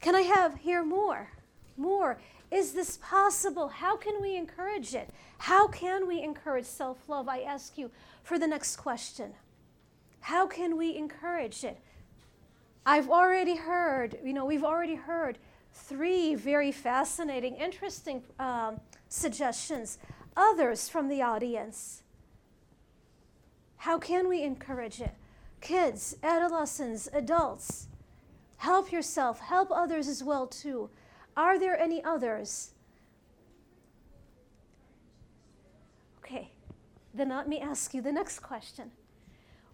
[0.00, 1.30] Can I have hear more?
[1.76, 2.18] More.
[2.50, 3.68] Is this possible?
[3.68, 5.10] How can we encourage it?
[5.38, 7.28] How can we encourage self love?
[7.28, 7.90] I ask you
[8.28, 9.32] for the next question.
[10.20, 11.78] How can we encourage it?
[12.84, 15.38] I've already heard, you know, we've already heard
[15.72, 19.96] three very fascinating, interesting um, suggestions.
[20.36, 22.02] Others from the audience.
[23.78, 25.14] How can we encourage it?
[25.62, 27.86] Kids, adolescents, adults.
[28.58, 30.90] Help yourself, help others as well too.
[31.34, 32.72] Are there any others?
[36.18, 36.50] Okay,
[37.18, 38.92] then let me ask you the next question.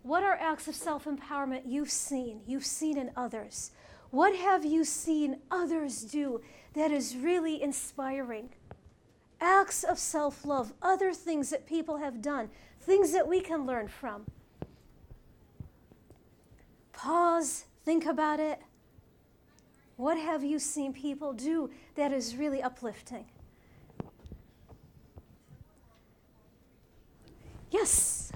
[0.02, 3.70] What are acts of self empowerment you've seen, you've seen in others?
[4.11, 6.40] What have you seen others do
[6.74, 8.50] that is really inspiring?
[9.40, 13.88] Acts of self love, other things that people have done, things that we can learn
[13.88, 14.26] from.
[16.92, 18.61] Pause, think about it.
[19.96, 23.26] What have you seen people do that is really uplifting?
[27.74, 28.30] Yes.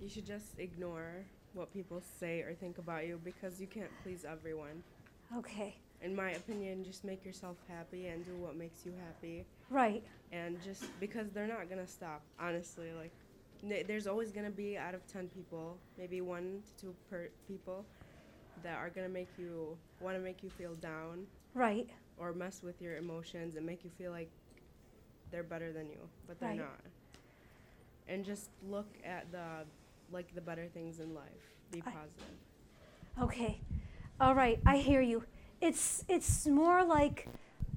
[0.00, 4.24] You should just ignore what people say or think about you because you can't please
[4.24, 4.82] everyone.
[5.36, 5.74] Okay.
[6.02, 9.44] In my opinion, just make yourself happy and do what makes you happy.
[9.70, 10.02] Right.
[10.32, 12.88] And just because they're not going to stop, honestly.
[12.98, 13.12] Like,
[13.62, 17.28] n- there's always going to be out of 10 people, maybe one to two per
[17.46, 17.84] people
[18.62, 21.26] that are going to make you want to make you feel down.
[21.54, 21.88] Right.
[22.16, 24.30] Or mess with your emotions and make you feel like
[25.30, 25.98] they're better than you,
[26.28, 26.58] but they're right.
[26.58, 26.80] not.
[28.06, 29.64] And just look at the
[30.12, 31.24] like the better things in life.
[31.72, 32.36] Be positive.
[33.16, 33.60] I, okay.
[34.20, 35.24] All right, I hear you.
[35.60, 37.26] It's it's more like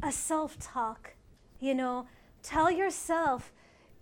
[0.04, 1.16] a self talk.
[1.60, 2.08] You know,
[2.44, 3.52] tell yourself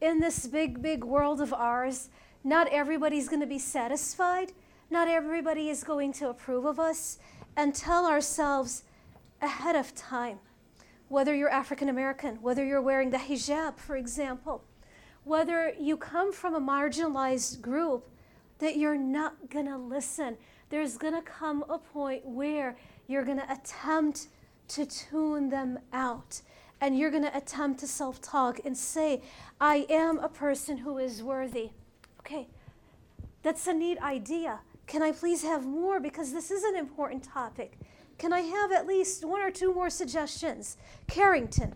[0.01, 2.09] in this big, big world of ours,
[2.43, 4.51] not everybody's going to be satisfied,
[4.89, 7.17] not everybody is going to approve of us,
[7.55, 8.83] and tell ourselves
[9.41, 10.39] ahead of time
[11.07, 14.63] whether you're African American, whether you're wearing the hijab, for example,
[15.23, 18.09] whether you come from a marginalized group,
[18.59, 20.37] that you're not going to listen.
[20.69, 24.27] There's going to come a point where you're going to attempt
[24.69, 26.41] to tune them out.
[26.81, 29.21] And you're going to attempt to self talk and say,
[29.61, 31.69] I am a person who is worthy.
[32.19, 32.47] Okay,
[33.43, 34.59] that's a neat idea.
[34.85, 35.99] Can I please have more?
[35.99, 37.77] Because this is an important topic.
[38.17, 40.77] Can I have at least one or two more suggestions?
[41.07, 41.75] Carrington.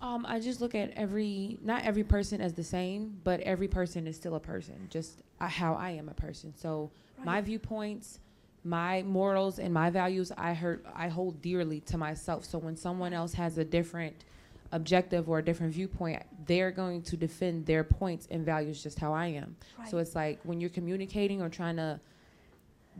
[0.00, 4.06] Um, I just look at every, not every person as the same, but every person
[4.06, 6.54] is still a person, just uh, how I am a person.
[6.56, 6.90] So
[7.24, 8.20] my viewpoints,
[8.62, 12.44] my morals, and my values, I heard, I hold dearly to myself.
[12.44, 14.24] So when someone else has a different
[14.72, 19.12] objective or a different viewpoint, they're going to defend their points and values just how
[19.12, 19.56] I am.
[19.88, 21.98] So it's like when you're communicating or trying to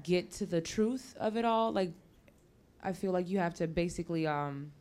[0.02, 1.92] get to the truth of it all, like
[2.82, 4.72] I feel like you have to basically um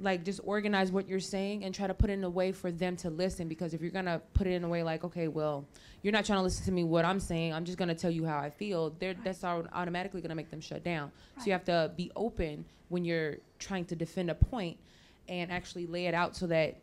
[0.00, 2.72] like just organize what you're saying and try to put it in a way for
[2.72, 5.64] them to listen because if you're gonna put it in a way like okay well
[6.02, 8.24] you're not trying to listen to me what i'm saying i'm just gonna tell you
[8.24, 11.12] how i feel they're that's automatically gonna make them shut down.
[11.38, 14.76] So you have to be open when you're trying to defend a point
[15.28, 16.76] and actually lay it out so that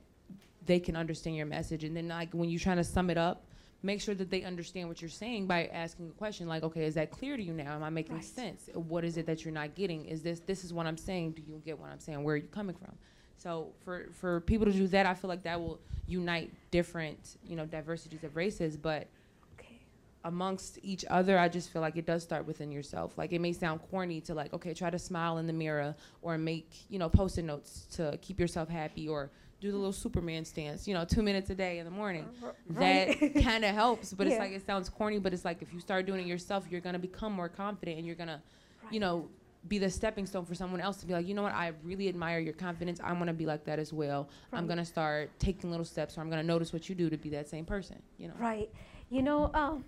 [0.65, 1.83] they can understand your message.
[1.83, 3.43] And then like when you're trying to sum it up
[3.83, 6.93] make sure that they understand what you're saying by asking a question like okay is
[6.95, 7.73] that clear to you now?
[7.73, 8.23] Am i making Right.
[8.25, 8.69] sense?
[8.73, 10.05] What is it that you're not getting?
[10.05, 11.31] Is this this is what i'm saying?
[11.33, 12.23] Do you get what i'm saying?
[12.23, 12.95] Where are you coming from?
[13.37, 17.55] So for for people to do that i feel like that will unite different you
[17.55, 19.07] know diversities of races but
[19.53, 19.79] Okay.
[20.25, 23.17] amongst each other i just feel like it does start within yourself.
[23.17, 26.37] Like it may sound corny to like okay try to smile in the mirror or
[26.37, 29.31] make you know post-it notes to keep yourself happy or
[29.61, 32.27] do the little superman stance you know two minutes a day in the morning
[32.71, 34.33] that kind of helps but Yeah.
[34.33, 36.81] it's like it sounds corny but it's like if you start doing it yourself you're
[36.81, 38.41] going to become more confident and you're going to
[38.89, 39.29] you know
[39.67, 42.09] be the stepping stone for someone else to be like you know what i really
[42.09, 45.69] admire your confidence i'm to be like that as well i'm going to start taking
[45.69, 48.01] little steps or i'm going to notice what you do to be that same person
[48.17, 48.69] you know Right.
[49.11, 49.83] You know, um,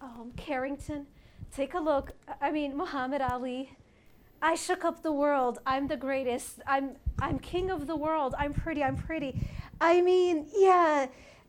[0.00, 1.06] um, Carrington,
[1.54, 2.10] take a look.
[2.40, 3.70] I mean, Muhammad Ali.
[4.40, 5.58] I shook up the world.
[5.66, 6.60] I'm the greatest.
[6.66, 8.34] I'm I'm king of the world.
[8.38, 8.82] I'm pretty.
[8.82, 9.48] I'm pretty.
[9.80, 11.06] I mean, yeah,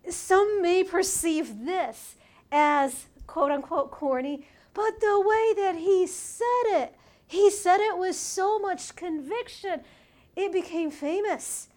[0.09, 2.15] some may perceive this
[2.51, 6.95] as quote unquote corny, but the way that he said it,
[7.27, 9.81] he said it with so much conviction,
[10.35, 11.69] it became famous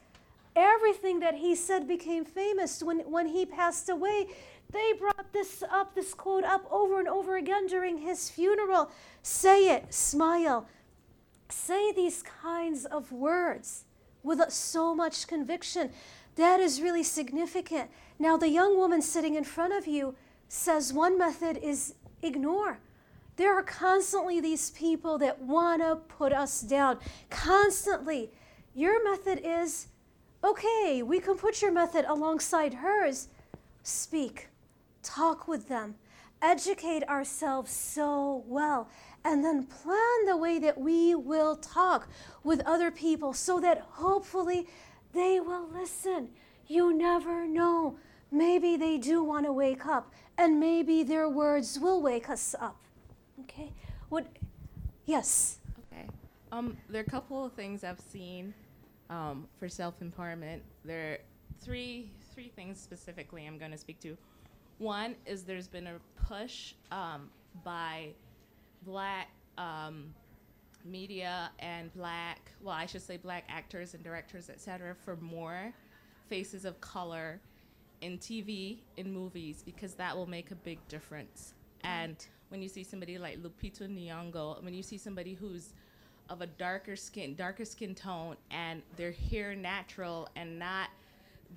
[0.55, 4.27] everything that he said became famous when, when he passed away
[4.71, 8.91] they brought this up this quote up over and over again during his funeral
[9.23, 10.67] say it smile
[11.53, 13.85] say these kinds of words
[14.23, 15.91] with so much conviction.
[16.37, 17.91] That is really significant.
[18.19, 20.15] Now the young woman sitting in front of you
[20.49, 22.79] says one method is ignore.
[23.37, 26.99] There are constantly these people that want to put us down.
[27.31, 28.31] Constantly.
[28.75, 29.89] Your method is
[30.45, 33.29] Okay, we can put your method alongside hers.
[33.85, 34.49] Speak,
[35.03, 35.95] talk with them,
[36.41, 38.89] educate ourselves so well,
[39.25, 42.09] and then plan the way that we will talk
[42.43, 44.67] with other people so that hopefully
[45.13, 46.31] they will listen.
[46.67, 47.97] You never know.
[48.31, 52.83] Maybe they do want to wake up, and maybe their words will wake us up.
[53.41, 53.73] Okay?
[54.09, 54.27] What?
[55.05, 55.59] Yes.
[55.93, 56.09] Okay.
[56.51, 58.55] Um, there are a couple of things I've seen
[59.11, 60.61] um, for self empowerment.
[60.85, 61.19] There are
[61.61, 64.17] three three things specifically I'm going to speak to.
[64.79, 67.29] One is there's been a push um,
[67.65, 68.09] by
[68.85, 70.15] black um,
[70.85, 75.73] media and black, well, I should say black actors and directors, et cetera, for more
[76.29, 77.41] faces of color
[78.01, 81.55] in TV, in movies, because that will make a big difference.
[81.85, 82.17] And
[82.49, 85.75] when you see somebody like Lupita Nyong'o, when you see somebody who's
[86.29, 90.89] of a darker skin, darker skin tone, and their hair natural and not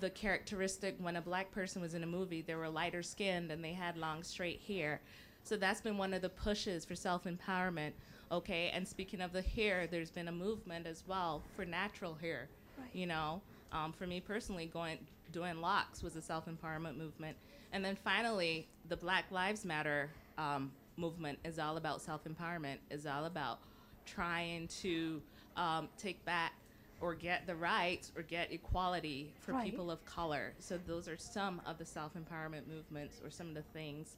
[0.00, 3.64] the characteristic when a black person was in a movie, they were lighter skinned and
[3.64, 5.00] they had long straight hair.
[5.46, 7.92] So that's been one of the pushes for self empowerment.
[8.32, 12.48] Okay, and speaking of the hair, there's been a movement as well for natural hair.
[12.76, 12.88] Right.
[12.92, 13.40] You know,
[13.70, 14.98] um, for me personally, going
[15.30, 17.36] doing locks was a self empowerment movement.
[17.72, 22.78] And then finally, the Black Lives Matter um, movement is all about self empowerment.
[22.90, 23.60] Is all about
[24.04, 25.22] trying to
[25.56, 26.54] um, take back
[27.00, 29.64] or get the rights or get equality for Right.
[29.64, 30.54] people of color.
[30.58, 34.16] So those are some of the self empowerment movements or some of the things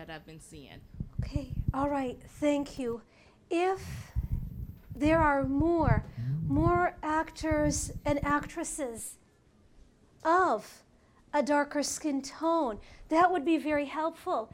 [0.00, 0.80] that I've been seeing.
[1.22, 3.02] Okay, all right, thank you.
[3.50, 4.12] If
[4.96, 6.06] there are more,
[6.48, 9.16] more actors and actresses
[10.24, 10.82] of
[11.34, 12.78] a darker skin tone.
[13.10, 14.50] That would be very helpful.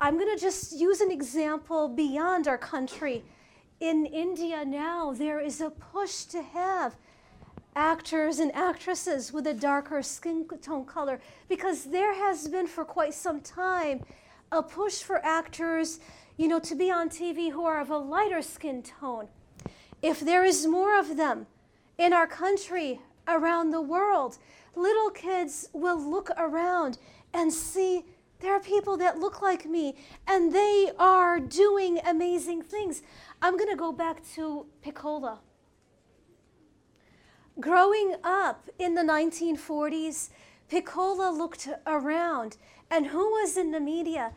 [0.00, 3.22] I'm going to just use an example beyond our country.
[3.80, 6.96] In India now, there is a push to have
[7.76, 13.12] actors and actresses with a darker skin tone color because there has been for quite
[13.12, 14.02] some time
[14.54, 16.00] a push for actors,
[16.36, 19.28] you know, to be on TV who are of a lighter skin tone.
[20.00, 21.46] If there is more of them
[21.98, 24.38] in our country, around the world,
[24.74, 26.98] little kids will look around
[27.32, 28.04] and see
[28.40, 29.96] there are people that look like me
[30.26, 33.02] and they are doing amazing things.
[33.40, 35.38] I'm going to go back to Pecola.
[37.60, 40.30] Growing up in the 1940s,
[40.70, 42.56] Pecola looked around,
[42.94, 44.30] and who was in the media?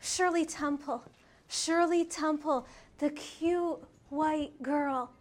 [0.00, 1.04] Shirley Temple.
[1.48, 2.66] Shirley Temple,
[2.98, 3.78] the cute
[4.08, 5.12] white girl.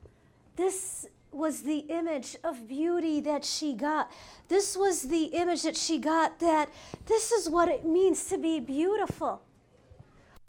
[0.55, 4.11] This was the image of beauty that she got.
[4.47, 6.69] This was the image that she got that
[7.05, 9.43] this is what it means to be beautiful.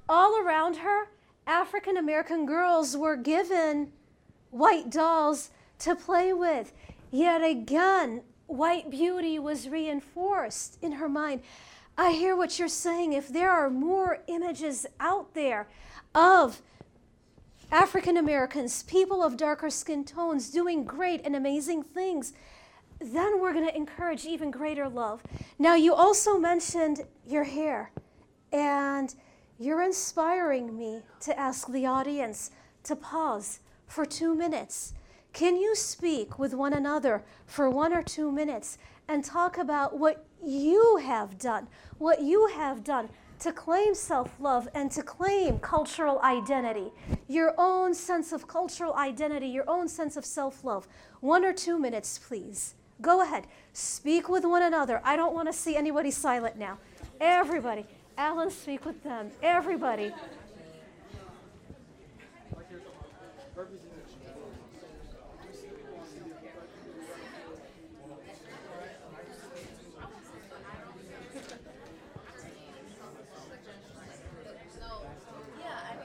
[0.08, 1.08] All around her,
[1.46, 3.92] African American girls were given
[4.50, 5.50] white dolls
[5.80, 6.72] to play with.
[7.10, 11.42] Yet again, white beauty was reinforced in her mind.
[11.98, 13.14] I hear what you're saying.
[13.14, 15.68] If there are more images out there
[16.14, 16.60] of
[17.72, 22.34] African Americans, people of darker skin tones doing great and amazing things,
[23.00, 25.22] then we're going to encourage even greater love.
[25.58, 27.90] Now, you also mentioned your hair,
[28.52, 29.14] and
[29.58, 32.50] you're inspiring me to ask the audience
[32.84, 34.92] to pause for two minutes.
[35.32, 38.78] Can you speak with one another for one or two minutes
[39.08, 41.68] and talk about what you have done,
[41.98, 43.08] what you have done
[43.40, 46.92] to claim self love and to claim cultural identity,
[47.28, 50.86] your own sense of cultural identity, your own sense of self love.
[51.20, 52.74] One or two minutes, please.
[53.02, 53.46] Go ahead.
[53.74, 55.02] Speak with one another.
[55.04, 56.78] I don't want to see anybody silent now.
[57.20, 57.86] Everybody.
[58.16, 59.30] Alan, speak with them.
[59.42, 60.12] Everybody.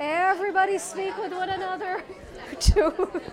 [0.04, 2.02] Everybody speak with one another.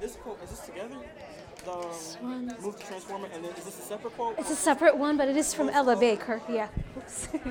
[0.00, 0.96] This quote is this together?
[1.56, 1.59] The
[2.22, 4.38] um, transformer, and then is this a separate quote?
[4.38, 6.40] It's a separate one, but it is from Ella Baker.
[6.48, 6.68] Yeah.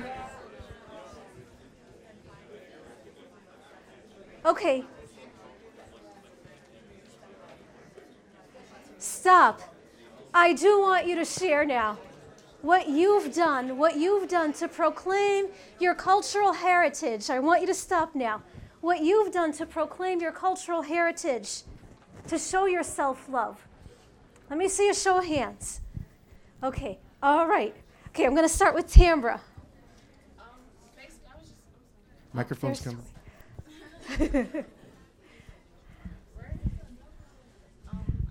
[4.44, 4.84] Okay.
[8.98, 9.60] Stop.
[10.32, 11.98] I do want you to share now
[12.62, 15.46] what you've done, what you've done to proclaim
[15.78, 17.28] your cultural heritage.
[17.28, 18.42] I want you to stop now.
[18.80, 21.62] What you've done to proclaim your cultural heritage,
[22.28, 23.66] to show your self love.
[24.50, 25.80] Let me see a show of hands.
[26.60, 27.74] Okay, all right.
[28.08, 29.38] Okay, I'm going to start with Tambra.
[32.32, 32.96] Microphone's There's
[34.18, 34.64] coming.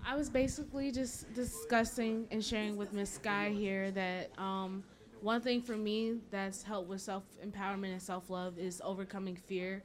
[0.04, 4.84] I was basically just discussing and sharing with Miss Sky here that um,
[5.22, 9.82] one thing for me that's helped with self empowerment and self love is overcoming fear,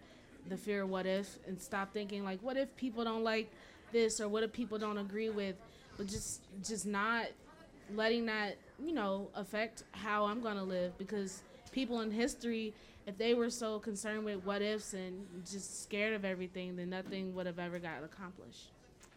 [0.49, 3.49] the fear of what if, and stop thinking like, what if people don't like
[3.91, 5.55] this or what if people don't agree with,
[5.97, 7.27] but just just not
[7.93, 12.73] letting that you know affect how I'm gonna live because people in history.
[13.05, 17.35] If they were so concerned with what ifs and just scared of everything, then nothing
[17.35, 18.71] would have ever got accomplished.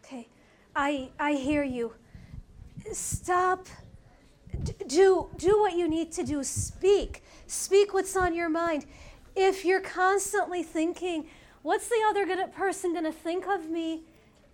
[0.05, 0.27] Okay,
[0.75, 1.93] I, I hear you.
[2.91, 3.65] Stop.
[4.63, 6.43] D- do, do what you need to do.
[6.43, 7.23] Speak.
[7.47, 8.85] Speak what's on your mind.
[9.35, 11.25] If you're constantly thinking,
[11.63, 14.03] what's the other gonna, person to think of me?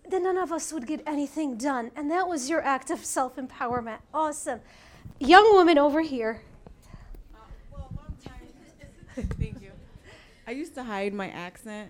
[0.10, 1.92] Then none of us would get anything done.
[1.96, 4.00] And that was your act of self empowerment.
[4.14, 4.60] Awesome.
[5.20, 6.42] Young woman over here.
[7.72, 9.32] Well, sometimes.
[9.40, 9.72] Thank you.
[10.48, 11.90] I used to hide my accent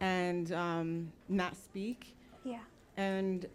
[0.00, 2.16] and um, not speak.
[2.44, 2.58] Yeah.
[2.96, 3.46] And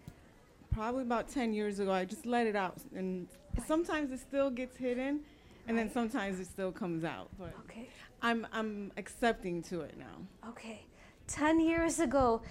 [0.71, 2.77] probably about 10 years ago, I just let it out.
[2.95, 3.27] And
[3.65, 5.21] sometimes it still gets hidden,
[5.67, 7.27] and then sometimes it still comes out.
[7.37, 7.89] But Okay.
[8.21, 10.49] I'm, I'm accepting to it now.
[10.49, 10.85] Okay.
[11.27, 12.41] 10 years ago,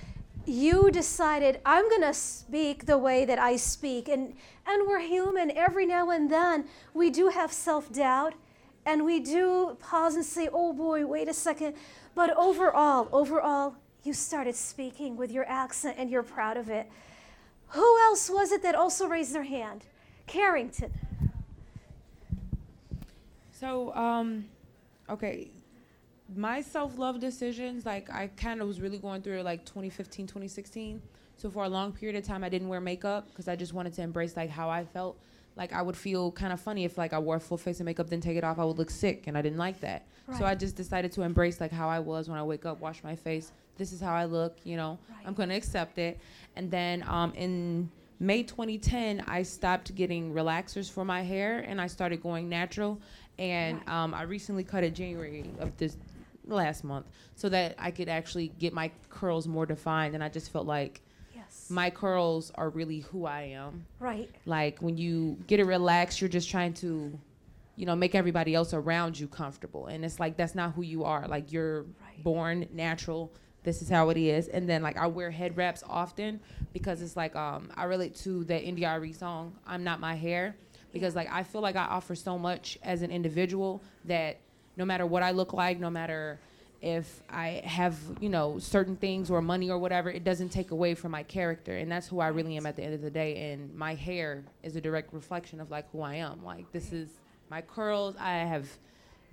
[0.46, 4.08] you decided, I'm going to speak the way that I speak.
[4.08, 4.34] And,
[4.66, 5.50] and we're human.
[5.50, 8.34] Every now and then, we do have self doubt.
[8.84, 11.74] And we do pause and say, oh boy, wait a second.
[12.14, 13.74] But overall, overall,
[14.04, 16.88] you started speaking with your accent and you're proud of it.
[17.70, 19.84] Who else was it that also raised their hand?
[20.28, 20.92] Carrington.
[23.50, 24.44] So, um,
[25.10, 25.48] okay,
[26.34, 31.00] my self love decisions, like I kind of was really going through like 2015, 2016.
[31.36, 33.92] So for a long period of time, I didn't wear makeup because I just wanted
[33.94, 35.18] to embrace like how I felt.
[35.54, 38.10] Like I would feel kind of funny if like I wore full face of makeup,
[38.10, 40.06] then take it off, I would look sick, and I didn't like that.
[40.38, 43.04] So I just decided to embrace like how I was when I wake up, wash
[43.04, 43.52] my face.
[43.78, 44.98] This is how I look, you know.
[45.24, 46.18] I'm gonna accept it.
[46.56, 51.86] And then um, in May 2010, I stopped getting relaxers for my hair and I
[51.86, 53.00] started going natural.
[53.38, 55.96] And um, I recently cut it January of this
[56.46, 60.14] last month so that I could actually get my curls more defined.
[60.14, 61.00] And I just felt like
[61.34, 61.66] Yes.
[61.70, 63.86] my curls are really who I am.
[63.98, 64.30] Right.
[64.46, 67.18] Like when you get it relaxed, you're just trying to,
[67.76, 69.86] you know, make everybody else around you comfortable.
[69.86, 71.26] And it's like that's not who you are.
[71.28, 71.84] Like you're
[72.22, 73.32] born natural.
[73.64, 74.48] This is how it is.
[74.48, 76.40] And then like I wear head wraps often
[76.72, 80.56] because it's like um I relate to the India.Arie song, I'm not my hair.
[80.92, 84.38] Because like I feel like I offer so much as an individual that
[84.76, 86.38] no matter what I look like, no matter
[86.82, 90.94] if I have, you know, certain things or money or whatever, it doesn't take away
[90.94, 91.76] from my character.
[91.76, 93.52] And that's who I really am at the end of the day.
[93.52, 96.44] And my hair is a direct reflection of like who I am.
[96.44, 97.08] Like this is
[97.50, 98.14] my curls.
[98.18, 98.68] I have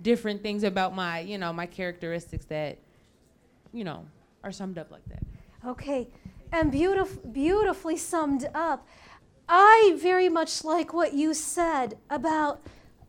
[0.02, 2.78] different things about my, you know, my characteristics that,
[3.72, 4.06] you know,
[4.42, 5.22] are summed up like that.
[5.66, 6.08] Okay,
[6.52, 8.86] and beautif- beautifully summed up.
[9.48, 12.62] I very much like what you said about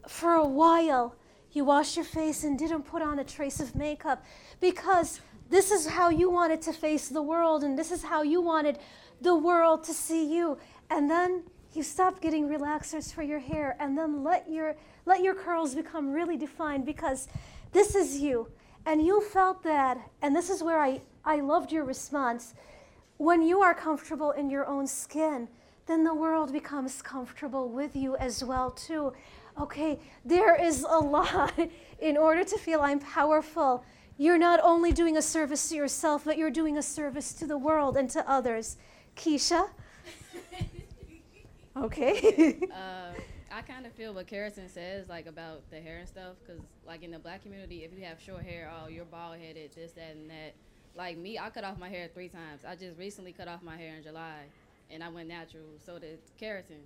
[0.08, 1.16] for a while
[1.56, 4.24] you washed your face and didn't put on a trace of makeup
[4.60, 8.42] because this is how you wanted to face the world and this is how you
[8.42, 8.78] wanted
[9.22, 10.58] the world to see you.
[10.90, 11.44] And then
[11.74, 14.76] you stopped getting relaxers for your hair and then let your
[15.06, 17.28] let your curls become really defined because
[17.72, 18.50] this is you.
[18.86, 22.54] And you felt that and this is where I I loved your response.
[23.18, 25.48] When you are comfortable in your own skin,
[25.86, 29.14] then the world becomes comfortable with you as well too.
[29.60, 31.54] Okay, there is a lot
[32.00, 33.86] in order to feel I'm powerful.
[34.18, 37.58] You're not only doing a service to yourself, but you're doing a service to the
[37.58, 38.78] world and to others.
[39.16, 39.70] Keisha?
[41.78, 42.58] Okay.
[42.74, 43.12] uh,
[43.52, 47.04] I kind of feel what Carrison says, like about the hair and stuff, because like
[47.04, 50.16] in the black community, if you have short hair, oh, you're bald headed, this, that,
[50.16, 50.54] and that.
[50.96, 52.64] Like me, I cut off my hair three times.
[52.66, 54.44] I just recently cut off my hair in July,
[54.90, 55.66] and I went natural.
[55.86, 56.80] So did Carrison,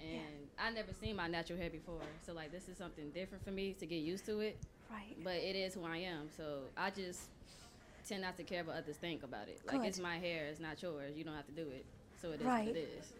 [0.00, 2.00] and I never seen my natural hair before.
[2.24, 4.58] So like this is something different for me to get used to it.
[4.90, 5.16] Right.
[5.22, 6.28] But it is who I am.
[6.36, 7.28] So I just
[8.08, 9.60] tend not to care what others think about it.
[9.66, 9.88] Like Good.
[9.88, 11.16] it's my hair, it's not yours.
[11.16, 11.84] You don't have to do it.
[12.20, 12.66] So it is Right.
[12.68, 13.12] what it is.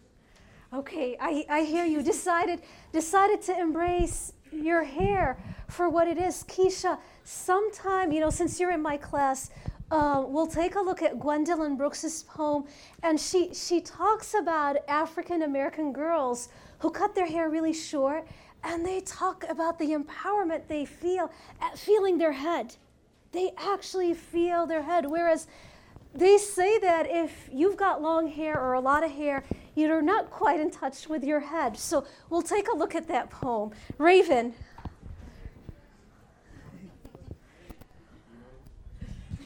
[0.73, 2.03] Okay, I, I hear you.
[2.03, 2.61] Decided
[2.93, 6.45] decided to embrace your hair for what it is.
[6.45, 9.51] Keisha, sometime, you know, since you're in my class,
[9.93, 12.65] uh, we'll take a look at Gwendolyn Brooks's poem,
[13.05, 16.49] and she she talks about African American girls
[16.79, 18.27] who cut their hair really short,
[18.63, 22.77] and they talk about the empowerment they feel at feeling their head.
[23.33, 25.47] They actually feel their head, whereas
[26.15, 30.31] they say that if you've got long hair or a lot of hair, you're not
[30.31, 31.77] quite in touch with your head.
[31.77, 33.73] So we'll take a look at that poem.
[33.99, 34.55] Raven.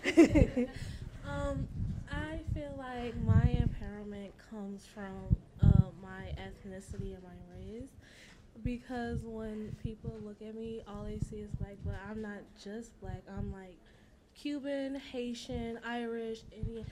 [1.28, 1.68] Um,
[2.10, 5.36] I feel like my empowerment comes from
[6.10, 7.90] my ethnicity and my race.
[8.62, 12.98] Because when people look at me, all they see is black, but I'm not just
[13.00, 13.22] black.
[13.36, 13.76] I'm like
[14.34, 16.84] Cuban, Haitian, Irish, Indian.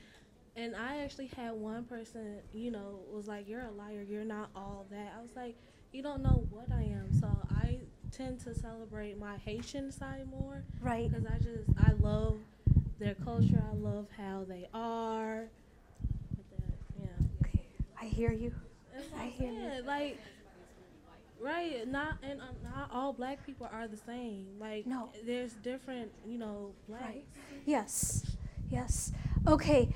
[0.56, 4.04] And I actually had one person, you know, was like, You're a liar.
[4.08, 5.14] You're not all that.
[5.18, 5.56] I was like,
[5.92, 7.12] You don't know what I am.
[7.18, 7.78] So I
[8.10, 10.62] tend to celebrate my Haitian side more.
[10.80, 11.10] Right.
[11.10, 12.38] Because I just, I love
[12.98, 13.62] their culture.
[13.70, 15.44] I love how they are.
[16.36, 17.60] But that, yeah.
[18.00, 18.52] I hear you.
[18.98, 19.70] That's what I I'm hear you.
[19.70, 20.18] saying, Like,
[21.40, 21.88] right?
[21.88, 24.46] Not and uh, not all black people are the same.
[24.60, 25.10] Like, No.
[25.24, 27.18] there's different, you know, blacks.
[27.64, 28.36] Yes,
[28.70, 29.12] yes.
[29.46, 29.88] Okay.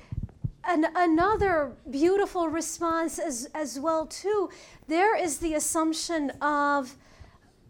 [0.65, 4.49] And another beautiful response as, as well too.
[4.87, 6.95] There is the assumption of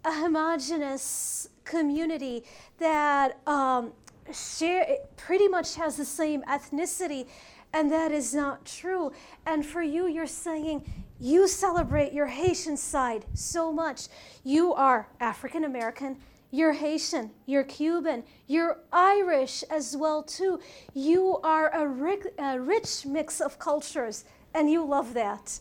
[0.06, 2.44] a homogenous community
[2.78, 3.94] that um,
[4.32, 4.86] share
[5.18, 7.26] pretty much has the same ethnicity,
[7.74, 9.12] and that is not true.
[9.48, 10.84] And for you, you're saying
[11.24, 14.10] you celebrate your Haitian side so much.
[14.44, 16.18] You are African American.
[16.52, 20.60] You're Haitian, you're Cuban, you're Irish as well too.
[20.94, 25.60] You are a, ri- a rich mix of cultures and you love that.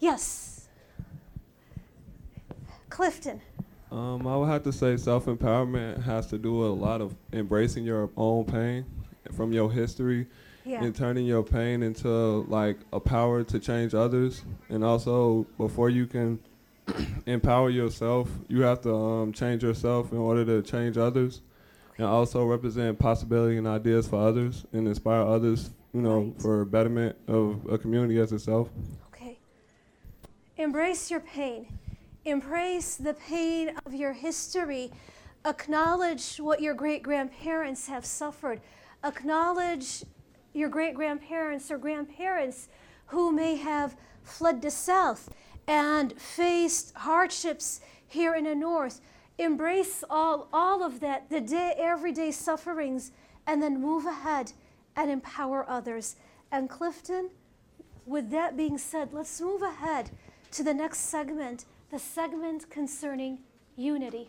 [0.00, 0.68] Yes.
[2.90, 3.40] Clifton.
[3.90, 7.14] Um, I would have to say self empowerment has to do with a lot of
[7.32, 8.84] embracing your own pain
[9.32, 10.26] from your history
[10.64, 10.84] Yeah.
[10.84, 12.08] and turning your pain into
[12.48, 14.44] like a power to change others.
[14.68, 16.38] And also, before you can
[17.26, 21.40] empower yourself, you have to um, change yourself in order to change others.
[21.98, 27.16] And also represent possibility and ideas for others and inspire others, you know, for betterment
[27.28, 28.70] of a community as itself.
[29.08, 29.38] Okay.
[30.56, 31.66] Embrace your pain.
[32.24, 34.90] Embrace the pain of your history.
[35.44, 38.60] Acknowledge what your great grandparents have suffered.
[39.04, 40.04] Acknowledge
[40.52, 42.68] your great grandparents or grandparents
[43.06, 45.28] who may have fled the South
[45.66, 49.00] and faced hardships here in the North.
[49.38, 53.12] Embrace all, all of that, the day, everyday sufferings,
[53.46, 54.52] and then move ahead
[54.94, 56.16] and empower others.
[56.50, 57.30] And Clifton,
[58.06, 60.10] with that being said, let's move ahead
[60.52, 63.38] to the next segment, the segment concerning
[63.76, 64.28] unity.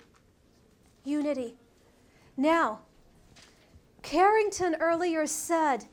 [1.03, 1.55] Unity.
[2.37, 2.79] Now,
[4.01, 5.85] Carrington earlier said,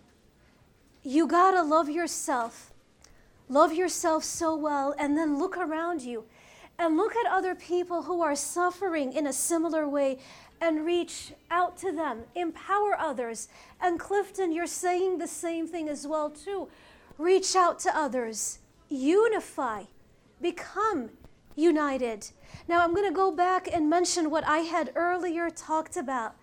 [1.03, 2.73] you gotta love yourself.
[3.49, 6.25] Love yourself so well, and then look around you
[6.81, 10.19] and look at other people who are suffering in a similar way
[10.61, 13.49] and reach out to them, empower others.
[13.81, 16.69] And Clifton, you're saying the same thing as well too.
[17.19, 19.85] Reach out to others, unify,
[20.41, 21.11] become
[21.55, 22.31] united.
[22.67, 26.35] Now I'm going to go back and mention what I had earlier talked about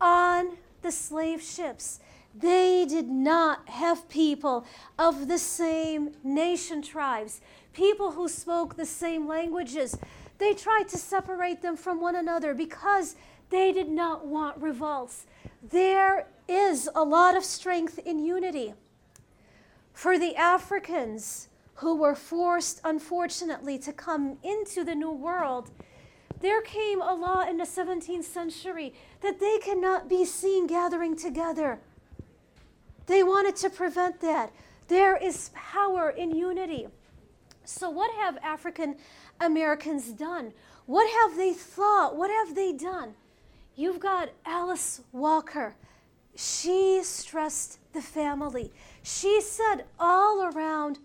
[0.00, 1.98] on the slave ships.
[2.38, 4.66] They did not have people
[4.98, 7.40] of the same nation tribes,
[7.72, 9.96] people who spoke the same languages.
[10.38, 13.16] They tried to separate them from one another because
[13.48, 15.24] they did not want revolts.
[15.62, 18.74] There is a lot of strength in unity.
[19.94, 25.70] For the Africans who were forced, unfortunately, to come into the New World,
[26.40, 31.80] there came a law in the 17th century that they cannot be seen gathering together.
[33.06, 34.52] They wanted to prevent that.
[34.88, 36.88] There is power in unity.
[37.64, 38.96] So, what have African
[39.40, 40.52] Americans done?
[40.86, 42.16] What have they thought?
[42.16, 43.14] What have they done?
[43.74, 45.74] You've got Alice Walker.
[46.36, 48.72] She stressed the family.
[49.02, 50.98] She said all around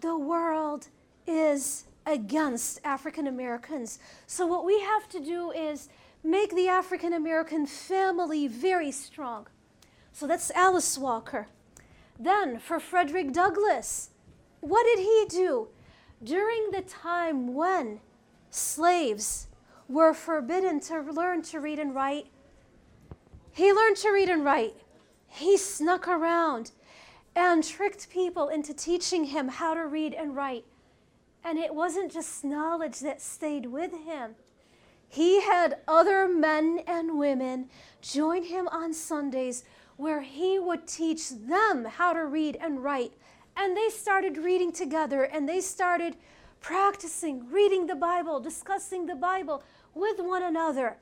[0.00, 0.88] the world
[1.26, 3.98] is against African Americans.
[4.26, 5.88] So, what we have to do is
[6.22, 9.46] make the African American family very strong.
[10.16, 11.46] So, that's Alice Walker.
[12.18, 14.08] Then, for Frederick Douglass,
[14.62, 15.68] what did he do?
[16.24, 18.00] During the time when
[18.48, 19.48] slaves
[19.90, 22.28] were forbidden to learn to read and write,
[23.52, 24.76] he learned to read and write.
[25.26, 26.70] He snuck around
[27.34, 30.64] and tricked people into teaching him how to read and write.
[31.44, 34.36] And it wasn't just knowledge that stayed with him.
[35.10, 37.68] He had other men and women
[38.00, 39.62] join him on Sundays
[39.96, 43.12] where he would teach them how to read and write.
[43.56, 46.16] And they started reading together and they started
[46.60, 49.62] practicing reading the Bible, discussing the Bible
[49.94, 50.98] with one another.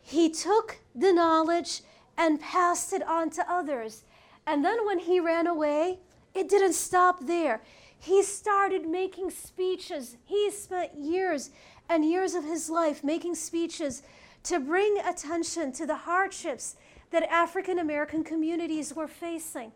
[0.00, 1.82] He took the knowledge
[2.16, 4.04] and passed it on to others.
[4.46, 6.00] And then when he ran away,
[6.34, 7.62] it didn't stop there.
[7.98, 10.16] He started making speeches.
[10.24, 11.50] He spent years
[11.88, 14.02] and years of his life making speeches
[14.44, 16.76] to bring attention to the hardships
[17.12, 19.72] that African American communities were facing.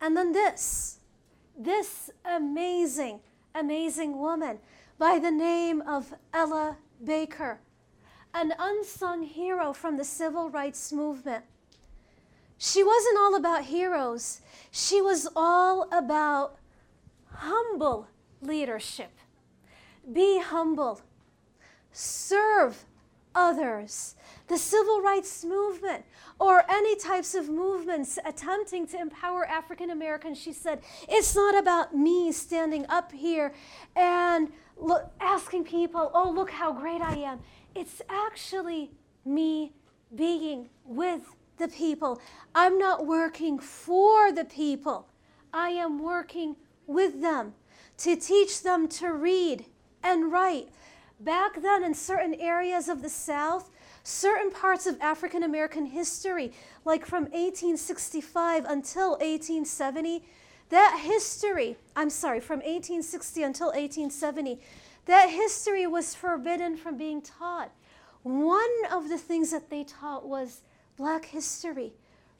[0.00, 0.98] And then this,
[1.58, 3.20] this amazing,
[3.54, 4.58] amazing woman
[4.98, 7.60] by the name of Ella Baker,
[8.34, 11.44] an unsung hero from the civil rights movement.
[12.58, 16.58] She wasn't all about heroes, she was all about
[17.32, 18.08] humble
[18.42, 19.12] leadership.
[20.12, 21.00] Be humble,
[21.92, 22.84] serve
[23.34, 24.14] others.
[24.48, 26.04] The civil rights movement,
[26.38, 31.94] or any types of movements attempting to empower African Americans, she said, it's not about
[31.94, 33.52] me standing up here
[33.94, 37.40] and look, asking people, oh, look how great I am.
[37.74, 38.90] It's actually
[39.24, 39.72] me
[40.14, 42.20] being with the people.
[42.54, 45.08] I'm not working for the people,
[45.52, 47.54] I am working with them
[47.98, 49.66] to teach them to read
[50.02, 50.68] and write.
[51.20, 53.70] Back then, in certain areas of the South,
[54.08, 56.50] certain parts of African American history,
[56.84, 60.24] like from 1865 until 1870,
[60.70, 64.60] that history, I'm sorry, from 1860 until 1870,
[65.04, 67.70] that history was forbidden from being taught.
[68.22, 70.62] one of the things that they taught was
[70.96, 71.92] black history.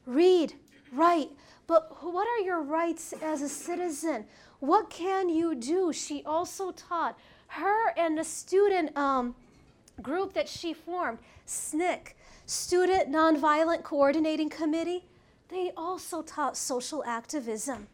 [0.05, 0.53] Read,
[0.91, 1.29] write,
[1.67, 4.25] but what are your rights as a citizen?
[4.59, 5.93] What can you do?
[5.93, 7.17] She also taught
[7.47, 9.35] her and the student um,
[9.99, 12.13] group that she formed, SNCC,
[12.45, 15.05] Student Nonviolent Coordinating Committee,
[15.49, 17.87] they also taught social activism.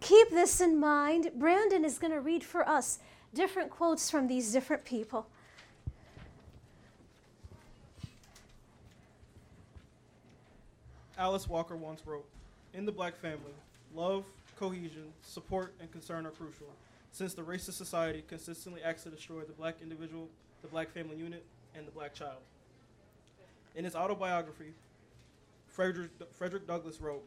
[0.00, 1.30] Keep this in mind.
[1.36, 2.98] Brandon is going to read for us
[3.34, 5.26] different quotes from these different people.
[11.16, 12.26] Alice Walker once wrote,
[12.74, 13.54] In the black family,
[13.94, 14.24] love,
[14.58, 16.66] cohesion, support, and concern are crucial,
[17.12, 20.28] since the racist society consistently acts to destroy the black individual,
[20.62, 21.44] the black family unit,
[21.74, 22.38] and the black child.
[23.74, 24.72] In his autobiography,
[25.66, 27.24] Frederick, Frederick Douglass wrote,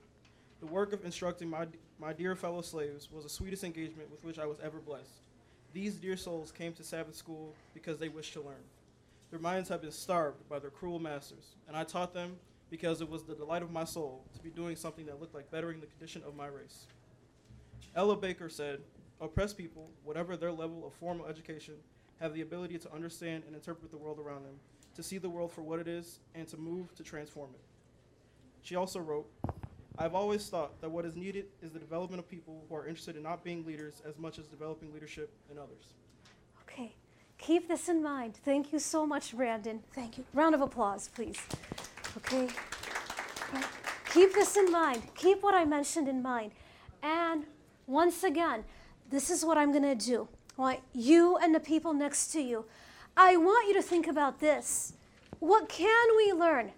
[0.59, 1.67] The work of instructing my,
[1.99, 5.21] my dear fellow slaves was the sweetest engagement with which I was ever blessed.
[5.73, 8.63] These dear souls came to Sabbath school because they wished to learn.
[9.31, 12.38] Their minds have been starved by their cruel masters, and I taught them
[12.69, 15.51] because it was the delight of my soul to be doing something that looked like
[15.51, 16.86] bettering the condition of my race.
[17.95, 18.79] Ella Baker said,
[19.21, 21.75] Oppressed people, whatever their level of formal education,
[22.20, 24.55] have the ability to understand and interpret the world around them,
[24.95, 27.61] to see the world for what it is, and to move to transform it.
[28.61, 29.28] She also wrote,
[29.97, 33.16] I've always thought that what is needed is the development of people who are interested
[33.16, 35.93] in not being leaders as much as developing leadership in others.
[36.63, 36.93] Okay,
[37.38, 38.36] keep this in mind.
[38.43, 39.82] Thank you so much, Brandon.
[39.93, 40.26] Thank you.
[40.34, 41.39] Round of applause, please.
[42.18, 42.47] Okay.
[44.16, 45.03] Keep this in mind.
[45.16, 46.53] Keep what I mentioned in mind.
[47.03, 47.45] And
[47.86, 48.63] once again,
[49.09, 50.30] this is what I'm going to do.
[50.57, 52.65] Want you and the people next to you.
[53.17, 54.93] I want you to think about this.
[55.39, 56.71] What can we learn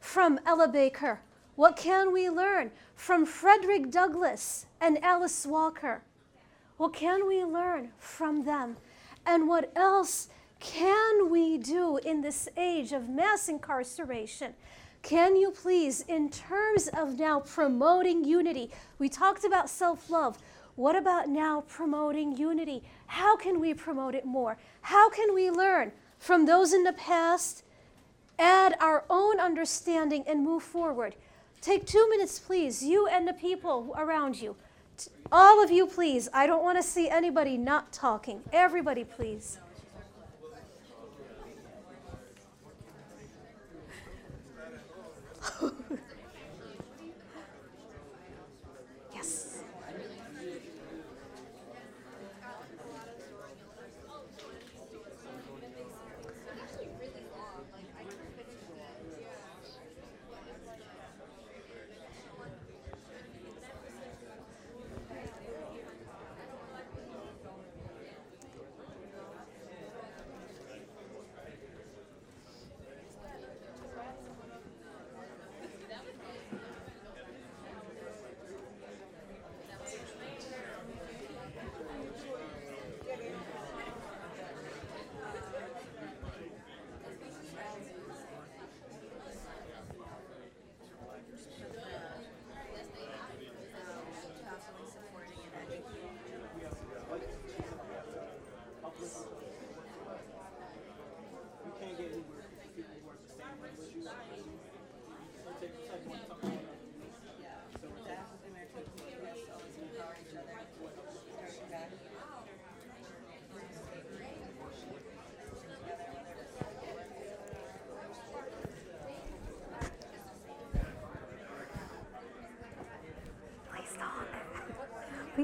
[0.00, 1.20] from Ella Baker?
[1.54, 6.02] What can we learn from Frederick Douglass and Alice Walker?
[6.78, 8.76] What can we learn from them?
[9.26, 10.28] And what else
[10.60, 14.54] can we do in this age of mass incarceration?
[15.02, 20.38] Can you please, in terms of now promoting unity, we talked about self love.
[20.78, 22.84] What about now promoting unity?
[23.08, 24.56] How can we promote it more?
[24.82, 27.64] How can we learn from those in the past,
[28.38, 31.16] add our own understanding, and move forward?
[31.60, 34.54] Take two minutes, please, you and the people around you.
[35.32, 36.28] All of you, please.
[36.32, 38.40] I don't want to see anybody not talking.
[38.52, 39.58] Everybody, please.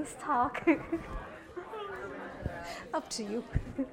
[0.05, 0.69] Please talk.
[2.95, 3.45] Up to you.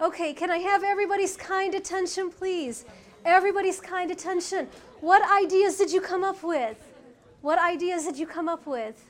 [0.00, 2.84] Okay, can I have everybody's kind attention, please?
[3.24, 4.68] Everybody's kind attention.
[5.00, 6.76] What ideas did you come up with?
[7.40, 9.04] What ideas did you come up with?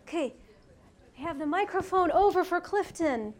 [0.00, 0.32] Okay,
[1.28, 3.34] have the microphone over for Clifton.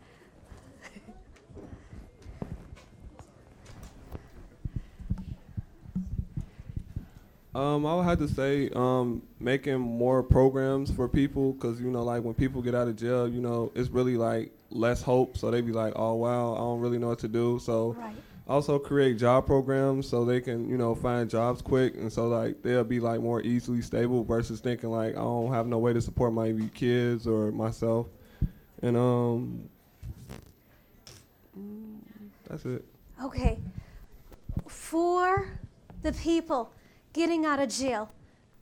[7.54, 12.04] Um, I would have to say um, making more programs for people because you know,
[12.04, 15.38] like when people get out of jail, you know, it's really like less hope.
[15.38, 18.14] So they be like, "Oh wow, I don't really know what to do." So Right.
[18.48, 22.62] Also create job programs so they can you know find jobs quick, and so like
[22.62, 26.00] they'll be like more easily stable versus thinking like I don't have no way to
[26.00, 28.06] support my kids or myself,
[28.82, 29.68] and um,
[32.48, 32.84] that's it.
[33.22, 33.58] Okay,
[34.66, 35.58] for
[36.02, 36.72] the people,
[37.12, 38.10] getting out of jail.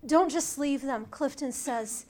[0.04, 2.06] Don't just leave them, Clifton says.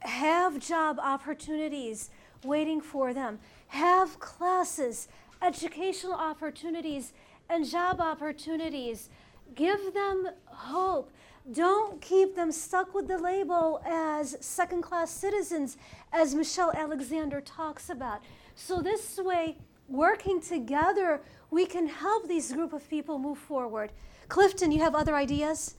[0.00, 2.10] Have job opportunities
[2.44, 3.38] waiting for them.
[3.68, 5.08] Have classes,
[5.42, 7.12] educational opportunities,
[7.48, 9.08] and job opportunities.
[9.54, 11.10] Give them hope.
[11.52, 15.76] Don't keep them stuck with the label as second class citizens,
[16.12, 18.20] as Michelle Alexander talks about.
[18.54, 19.56] So, this way,
[19.88, 21.20] working together,
[21.50, 23.90] we can help these group of people move forward.
[24.28, 25.74] Clifton, you have other ideas?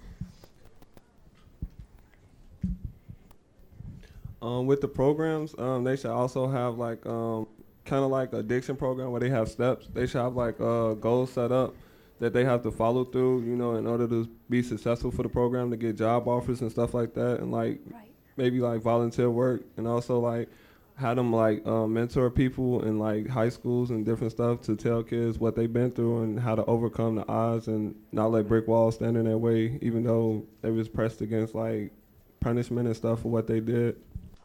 [4.42, 7.48] Um, with the programs, um, they should also have like um,
[7.92, 9.90] kind of like addiction program where they have steps.
[9.94, 11.76] They should have like uh, goals set up
[12.20, 15.30] that they have to follow through, you know, in order to be successful for the
[15.30, 18.10] program to get job offers and stuff like that, and like right.
[18.38, 20.48] maybe like volunteer work, and also like
[20.96, 25.04] have them like uh, mentor people in like high schools and different stuff to tell
[25.04, 28.70] kids what they've been through and how to overcome the odds and not let brick
[28.70, 31.92] walls stand in their way, even though they was pressed against like
[32.40, 33.98] punishment and stuff for what they did.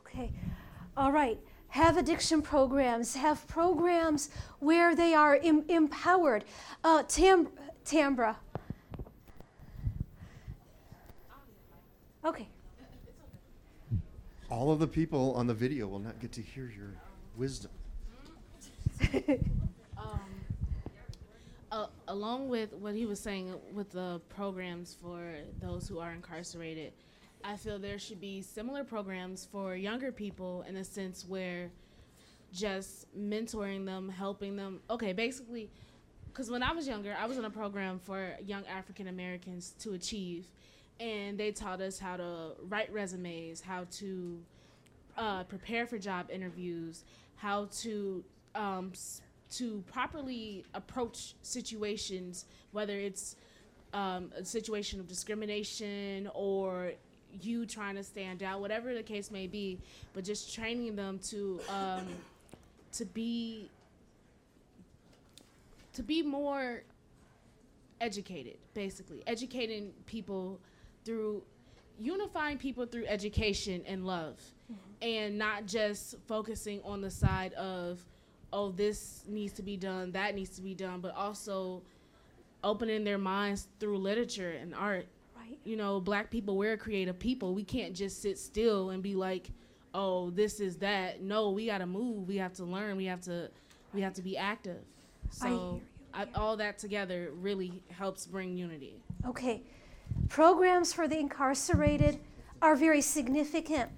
[0.04, 0.32] Okay.
[0.96, 1.38] All right.
[1.68, 3.16] Have addiction programs.
[3.16, 6.44] Have programs where they are em- empowered.
[6.82, 7.48] Uh, Tam-
[7.84, 8.36] Tambra.
[12.24, 12.48] Okay.
[14.50, 16.94] All of the people on the video will not get to hear your
[17.36, 17.70] wisdom.
[19.98, 20.20] um,
[21.70, 26.92] uh, along with what he was saying with the programs for those who are incarcerated,
[27.44, 31.70] I feel there should be similar programs for younger people in a sense where
[32.52, 34.80] just mentoring them, helping them.
[34.90, 35.70] Okay, basically,
[36.26, 39.92] because when I was younger, I was in a program for young African Americans to
[39.92, 40.46] achieve,
[41.00, 44.38] and they taught us how to write resumes, how to
[45.16, 47.04] uh, prepare for job interviews,
[47.36, 48.24] how to
[48.54, 48.92] um,
[49.52, 53.36] to properly approach situations, whether it's
[53.92, 56.92] um, a situation of discrimination or
[57.42, 59.78] you trying to stand out, whatever the case may be,
[60.12, 62.06] but just training them to um,
[62.92, 63.68] to be
[65.94, 66.82] to be more
[68.00, 69.22] educated, basically.
[69.26, 70.60] Educating people
[71.04, 71.42] through
[71.98, 74.38] unifying people through education and love,
[75.00, 78.04] and not just focusing on the side of
[78.52, 81.82] oh this needs to be done, that needs to be done, but also
[82.64, 85.06] opening their minds through literature and art
[85.48, 85.58] Right.
[85.64, 87.54] you know, black people, we're creative people.
[87.54, 89.50] We can't just sit still and be like,
[89.94, 91.22] oh, this is that.
[91.22, 92.28] No, we got to move.
[92.28, 92.96] We have to learn.
[92.96, 93.50] We have to,
[93.92, 94.82] we have to be active.
[95.40, 95.80] I So
[96.14, 99.02] I, all that together really helps bring unity.
[99.26, 99.62] Okay.
[100.28, 102.18] Programs for the incarcerated
[102.62, 103.90] are very significant.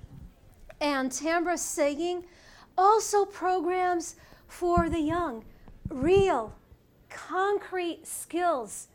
[0.80, 2.24] And Tambra's saying
[2.76, 5.44] also programs for the young,
[5.88, 6.54] real,
[7.08, 8.88] concrete skills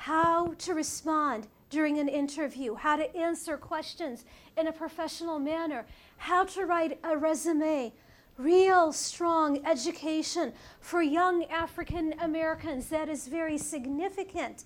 [0.00, 4.24] how to respond during an interview, how to answer questions
[4.56, 5.84] in a professional manner,
[6.16, 7.92] how to write a resume,
[8.38, 12.88] real strong education for young African Americans.
[12.88, 14.64] That is very significant.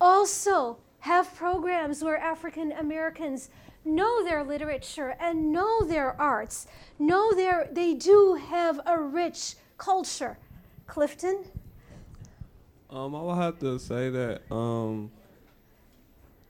[0.00, 3.50] Also, have programs where African Americans
[3.84, 10.38] know their literature and know their arts, know their, they do have a rich culture.
[10.86, 11.44] Clifton?
[12.90, 15.12] Um, I would have to say that um,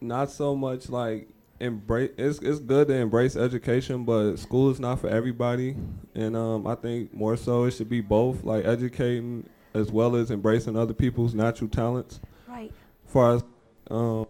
[0.00, 1.28] not so much like
[1.60, 2.12] embrace.
[2.16, 5.76] It's it's good to embrace education, but school is not for everybody,
[6.14, 10.30] and um, I think more so it should be both, like educating as well as
[10.30, 12.20] embracing other people's natural talents.
[12.48, 12.72] Right.
[13.06, 13.44] far as
[13.90, 14.26] um,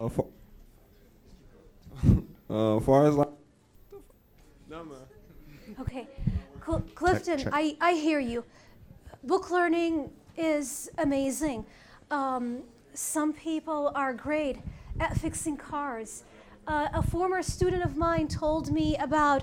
[0.00, 0.26] uh, for,
[2.48, 3.28] uh, far as like.
[4.70, 4.86] No.
[5.80, 6.06] Okay.
[6.64, 7.52] Cl- Clifton, check.
[7.52, 8.44] I, I hear you.
[9.24, 11.66] Book learning is amazing.
[12.08, 12.62] Um,
[12.94, 14.58] some people are great
[15.00, 16.22] at fixing cars.
[16.68, 19.42] Uh, a former student of mine told me about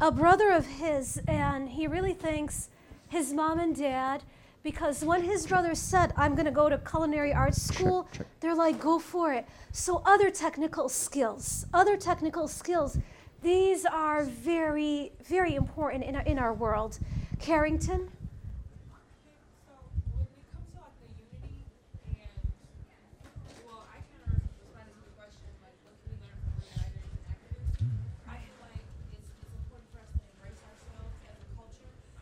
[0.00, 2.68] a brother of his, and he really thanks
[3.08, 4.24] his mom and dad
[4.64, 8.26] because when his brother said, I'm going to go to culinary arts school, check.
[8.40, 9.46] they're like, go for it.
[9.70, 12.98] So, other technical skills, other technical skills,
[13.40, 16.98] these are very, very important in our, in our world.
[17.38, 18.08] Carrington?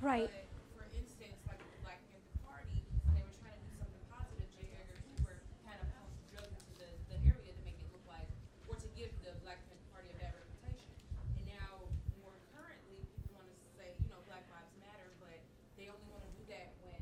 [0.00, 0.32] Right.
[0.72, 2.80] For instance, like the Black Panther Party,
[3.12, 4.48] they were trying to do something positive.
[4.56, 4.72] J.
[4.72, 8.24] Edgar Hoover kind of pumped drugs into the, the area to make it look like,
[8.64, 10.88] or to give the Black Panther Party a bad reputation.
[11.36, 11.84] And now,
[12.24, 15.36] more currently, people want to say, you know, Black Lives Matter, but
[15.76, 16.96] they only want to do that when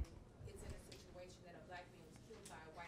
[0.51, 2.79] it's in a situation that a black man was killed by a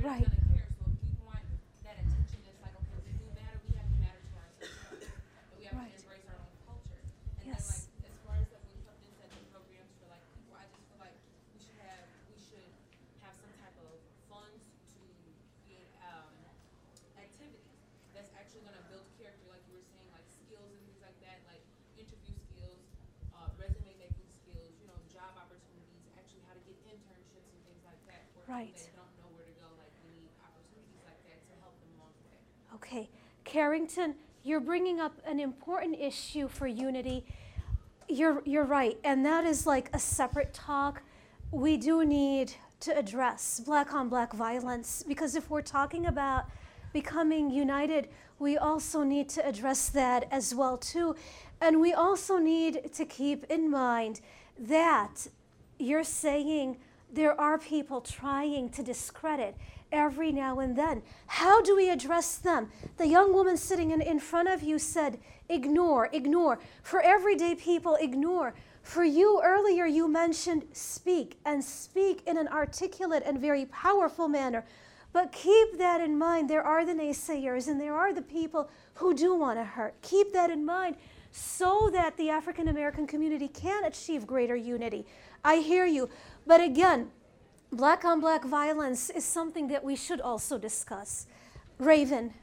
[0.00, 0.24] Right.
[0.24, 0.90] They don't know where to go.
[0.90, 1.20] Like we need
[1.70, 2.16] opportunities
[27.90, 28.72] like that to help them along the way.
[32.74, 33.08] Okay,
[33.44, 37.24] Carrington, you're bringing up an important issue for unity.
[38.08, 41.02] You're, you're right, and that is like a separate talk.
[41.50, 46.46] We do need to address black on black violence because if we're talking about
[46.92, 48.08] becoming united,
[48.38, 51.14] we also need to address that as well too.
[51.60, 54.20] And we also need to keep in mind
[54.58, 55.28] that
[55.78, 56.78] you're saying
[57.12, 59.56] there are people trying to discredit
[59.92, 61.02] every now and then.
[61.26, 62.70] How do we address them?
[62.96, 66.58] The young woman sitting in, in front of you said, ignore, ignore.
[66.82, 68.54] For everyday people, ignore.
[68.82, 74.64] For you earlier, you mentioned speak and speak in an articulate and very powerful manner.
[75.12, 76.48] But keep that in mind.
[76.48, 80.00] There are the naysayers and there are the people who do want to hurt.
[80.02, 80.96] Keep that in mind
[81.32, 85.06] so that the African American community can achieve greater unity.
[85.44, 86.08] I hear you.
[86.46, 87.10] But again,
[87.72, 91.26] black on black violence is something that we should also discuss.
[91.78, 92.34] Raven.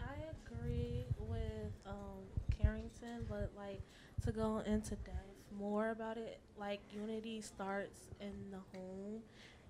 [0.00, 0.14] I
[0.46, 2.24] agree with um,
[2.60, 3.80] Carrington, but like
[4.24, 9.20] to go into depth more about it, like unity starts in the home.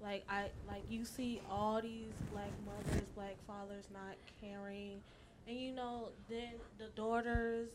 [0.02, 5.00] Like I like you see all these black mothers, black fathers not caring,
[5.46, 7.68] and you know then the daughters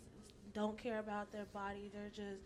[0.53, 1.91] don't care about their body.
[1.93, 2.41] They're just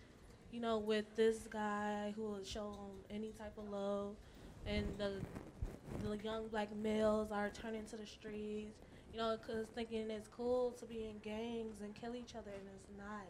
[0.51, 4.15] you know with this guy who will show them any type of love,
[4.65, 5.21] and the
[6.03, 8.77] the young black males are turning to the streets,
[9.11, 12.67] you know, because thinking it's cool to be in gangs and kill each other, and
[12.75, 13.27] it's not.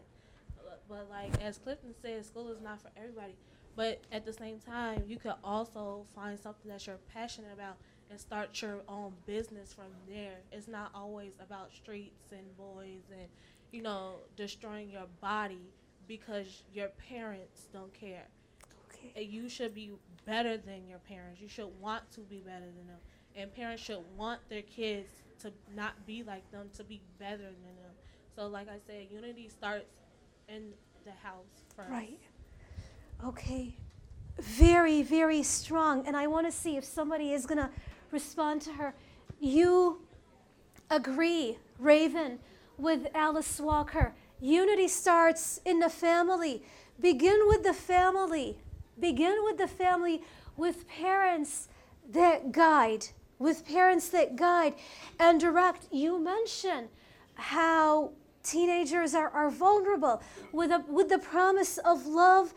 [0.56, 3.36] But, but like as Clifton said, school is not for everybody.
[3.76, 7.76] But at the same time, you could also find something that you're passionate about
[8.10, 10.38] and start your own business from there.
[10.52, 13.28] It's not always about streets and boys and,
[13.70, 15.72] you know, destroying your body
[16.10, 18.26] because your parents don't care.
[18.92, 19.22] Okay.
[19.22, 19.92] You should be
[20.26, 21.40] better than your parents.
[21.40, 22.98] You should want to be better than them.
[23.36, 25.08] And parents should want their kids
[25.42, 27.94] to not be like them, to be better than them.
[28.34, 29.86] So, like I said, unity starts
[30.48, 30.72] in
[31.04, 31.90] the house first.
[31.90, 32.18] Right.
[33.24, 33.76] Okay.
[34.40, 36.08] Very, very strong.
[36.08, 37.70] And I want to see if somebody is going to
[38.10, 38.94] respond to her.
[39.38, 40.00] You
[40.90, 42.40] agree, Raven,
[42.76, 44.12] with Alice Walker.
[44.40, 46.62] Unity starts in the family.
[47.00, 48.58] Begin with the family.
[48.98, 50.22] Begin with the family
[50.56, 51.68] with parents
[52.10, 53.06] that guide,
[53.38, 54.74] with parents that guide
[55.18, 55.86] and direct.
[55.90, 56.88] You mentioned
[57.34, 58.12] how
[58.42, 60.22] teenagers are, are vulnerable.
[60.52, 62.52] With, a, with the promise of love,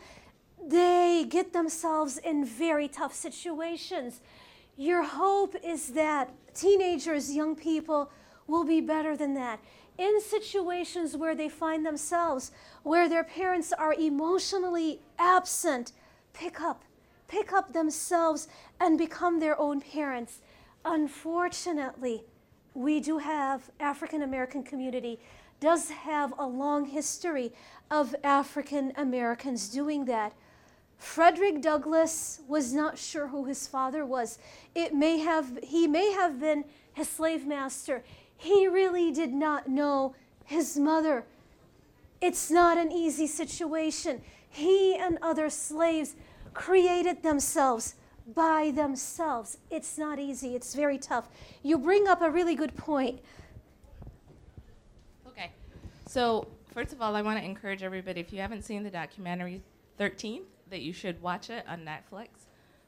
[0.66, 4.20] they get themselves in very tough situations.
[4.76, 8.10] Your hope is that teenagers, young people,
[8.46, 9.60] will be better than that.
[9.96, 12.50] In situations where they find themselves,
[12.82, 15.92] where their parents are emotionally absent,
[16.32, 16.84] pick up,
[17.28, 18.48] pick up themselves
[18.80, 20.40] and become their own parents.
[20.84, 22.24] Unfortunately,
[22.74, 25.20] we do have African American community
[25.60, 27.52] does have a long history
[27.90, 30.32] of African Americans doing that.
[30.98, 34.38] Frederick Douglass was not sure who his father was.
[34.74, 38.04] It may have he may have been his slave master.
[38.36, 40.14] He really did not know
[40.44, 41.24] his mother.
[42.20, 44.22] It's not an easy situation.
[44.48, 46.14] He and other slaves
[46.52, 47.96] created themselves
[48.34, 49.58] by themselves.
[49.70, 50.54] It's not easy.
[50.54, 51.28] It's very tough.
[51.62, 53.20] You bring up a really good point.
[55.26, 55.50] Okay.
[56.06, 59.62] So, first of all, I want to encourage everybody if you haven't seen the documentary
[59.98, 62.28] 13, that you should watch it on Netflix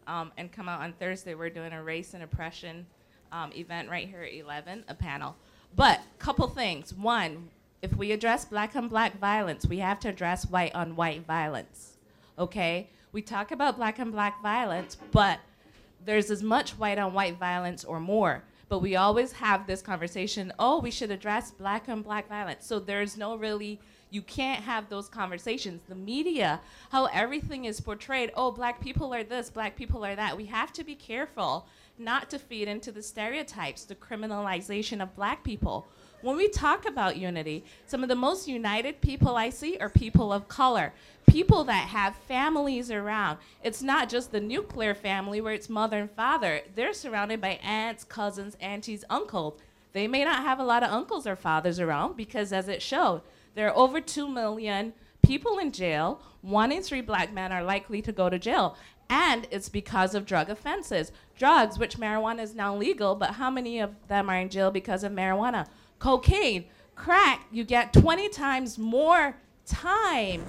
[0.07, 1.35] um, and come out on Thursday.
[1.35, 2.87] We're doing a race and oppression
[3.33, 5.37] um, event right here at 11, a panel.
[5.75, 6.95] But, couple things.
[6.95, 7.51] One,
[7.83, 11.97] if we address black on black violence, we have to address white on white violence.
[12.39, 12.89] Okay?
[13.13, 15.41] We talk about black on black violence, but
[16.05, 18.43] there's as much white on white violence or more.
[18.69, 22.67] But we always have this conversation oh, we should address black on black violence.
[22.67, 23.79] So there's no really,
[24.11, 25.83] you can't have those conversations.
[25.89, 26.61] The media,
[26.91, 30.37] how everything is portrayed oh, black people are this, black people are that.
[30.37, 31.67] We have to be careful
[31.99, 35.87] not to feed into the stereotypes, the criminalization of black people.
[36.23, 40.33] When we talk about unity, some of the most united people I see are people
[40.33, 40.93] of color,
[41.27, 43.39] people that have families around.
[43.63, 48.05] It's not just the nuclear family where it's mother and father, they're surrounded by aunts,
[48.05, 49.61] cousins, aunties, uncles.
[49.93, 53.23] They may not have a lot of uncles or fathers around because, as it showed,
[53.55, 54.93] there are over 2 million
[55.23, 56.21] people in jail.
[56.43, 58.77] One in three black men are likely to go to jail.
[59.09, 61.13] And it's because of drug offenses.
[61.39, 65.05] Drugs, which marijuana is now legal, but how many of them are in jail because
[65.05, 65.67] of marijuana?
[65.99, 70.45] Cocaine, crack, you get 20 times more time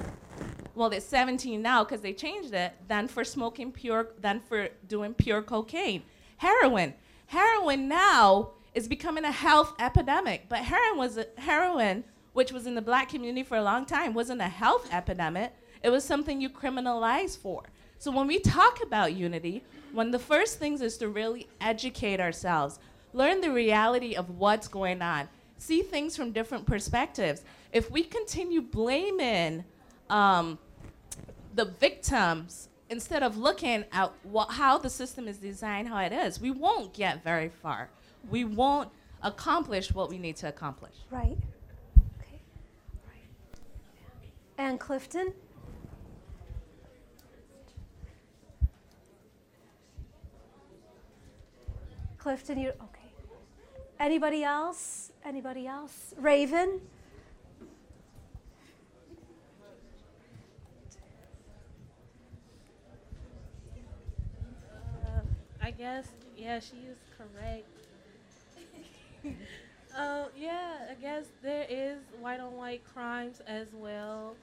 [0.77, 5.15] well, it's 17 now because they changed it, than for smoking pure, than for doing
[5.15, 6.03] pure cocaine.
[6.37, 6.93] Heroin.
[7.25, 12.03] Heroin now is becoming a health epidemic, but heroin was a, heroin,
[12.33, 15.51] which was in the black community for a long time, wasn't a health epidemic.
[15.81, 17.63] It was something you criminalized for.
[17.99, 22.19] So when we talk about unity, one of the first things is to really educate
[22.19, 22.79] ourselves,
[23.13, 25.27] learn the reality of what's going on,
[25.57, 27.43] see things from different perspectives.
[27.73, 29.63] If we continue blaming
[30.09, 30.59] um,
[31.55, 34.11] the victims instead of looking at
[34.49, 37.89] how the system is designed, how it is, we won't get very far.
[38.29, 38.89] We won't
[39.23, 40.93] accomplish what we need to accomplish.
[41.09, 41.37] Right.
[42.21, 42.39] Okay.
[43.07, 44.31] Right.
[44.57, 45.33] And Clifton?
[52.27, 53.09] Clifton, you okay?
[54.01, 55.13] Anybody else?
[55.23, 56.13] Anybody else?
[56.17, 56.81] Raven?
[65.05, 65.21] Uh,
[65.61, 67.65] I guess, yeah, she is correct.
[69.97, 74.35] uh, yeah, I guess there is white on white crimes as well,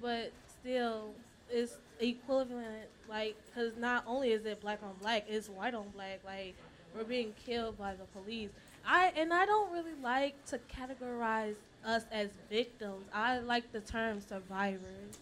[0.00, 1.12] but still,
[1.50, 2.88] it's equivalent.
[3.10, 6.20] Like, because not only is it black on black, it's white on black.
[6.24, 6.56] Like,
[6.96, 8.50] we're being killed by the police.
[8.86, 13.04] I and I don't really like to categorize us as victims.
[13.12, 15.18] I like the term survivors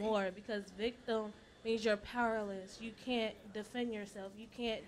[0.00, 1.32] more because victim
[1.64, 2.78] means you're powerless.
[2.80, 4.32] You can't defend yourself.
[4.38, 4.82] You can't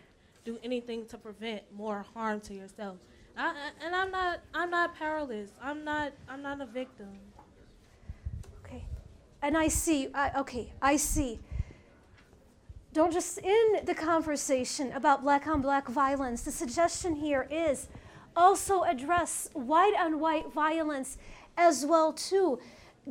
[0.45, 2.97] do anything to prevent more harm to yourself.
[3.37, 5.51] I- and I'm not I'm not powerless.
[5.63, 7.09] I'm not I'm not a victim.
[8.65, 8.83] Okay.
[9.43, 11.39] And I see, I, okay, I see.
[12.97, 16.41] Don't just end the conversation about black on black violence.
[16.41, 17.89] The suggestion here is
[18.35, 21.19] also address white on white violence
[21.59, 22.59] as well too.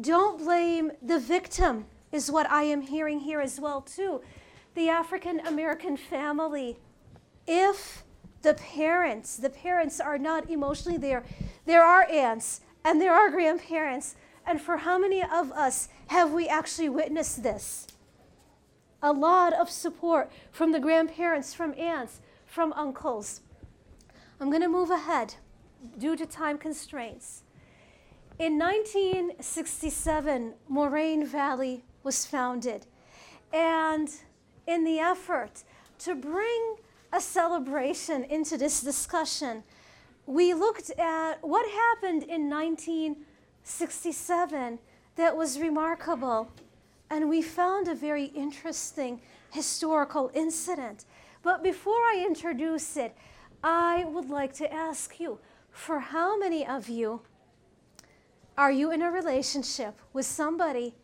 [0.02, 4.22] Don't blame the victim is what I am hearing here as well too.
[4.74, 6.80] The African American family
[7.46, 8.04] if
[8.42, 11.24] the parents, the parents are not emotionally there,
[11.68, 14.16] there are aunts and there are grandparents.
[14.48, 17.86] And for how many of us have we actually witnessed this?
[19.06, 23.42] A lot of support from the grandparents, from aunts, from uncles.
[24.40, 25.36] I'm going to move ahead
[26.00, 27.44] due to time constraints.
[28.40, 32.88] In 1967, Moraine Valley was founded.
[33.54, 34.10] And
[34.66, 35.64] in the effort
[36.00, 36.78] to bring
[37.14, 39.62] a celebration into this discussion,
[40.26, 44.80] we looked at what happened in 1967
[45.16, 46.50] that was remarkable.
[47.10, 49.22] And we found a very interesting
[49.52, 51.06] historical incident.
[51.44, 53.16] But before I introduce it,
[53.64, 55.40] I would like to ask you
[55.72, 57.22] for how many of you
[58.58, 60.96] are you in a relationship with somebody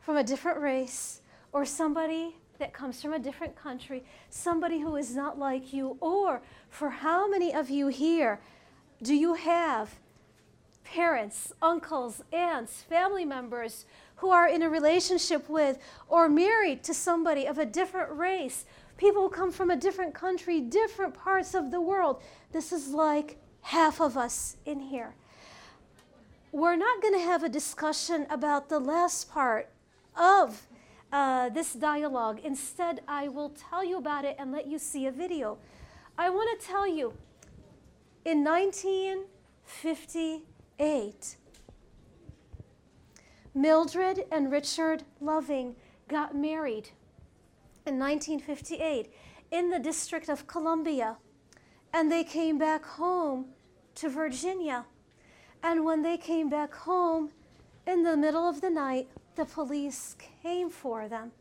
[0.00, 1.20] from a different race
[1.52, 5.96] or somebody that comes from a different country, somebody who is not like you?
[6.00, 8.40] Or for how many of you here
[9.02, 9.96] do you have
[10.84, 13.84] parents, uncles, aunts, family members
[14.18, 15.78] who are in a relationship with
[16.08, 18.64] or married to somebody of a different race?
[18.96, 22.22] People who come from a different country, different parts of the world.
[22.52, 25.14] This is like half of us in here.
[26.52, 29.70] We're not going to have a discussion about the last part
[30.16, 30.68] of
[31.12, 32.40] uh, this dialogue.
[32.42, 35.58] Instead, I will tell you about it and let you see a video.
[36.16, 37.12] I want to tell you
[38.24, 41.36] in 1958,
[43.58, 45.74] Mildred and Richard Loving
[46.06, 46.90] got married
[47.84, 49.12] in 1958
[49.50, 51.16] in the District of Columbia.
[51.92, 53.46] And they came back home
[53.96, 54.84] to Virginia.
[55.60, 57.30] And when they came back home
[57.84, 61.32] in the middle of the night, the police came for them.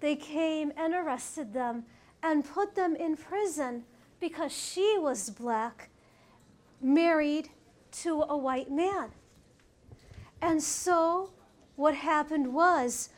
[0.00, 1.84] They came and arrested them
[2.22, 3.84] and put them in prison
[4.18, 5.90] because she was black,
[6.80, 7.50] married
[8.00, 9.10] to a white man.
[10.40, 11.32] And so
[11.80, 13.08] what happened was,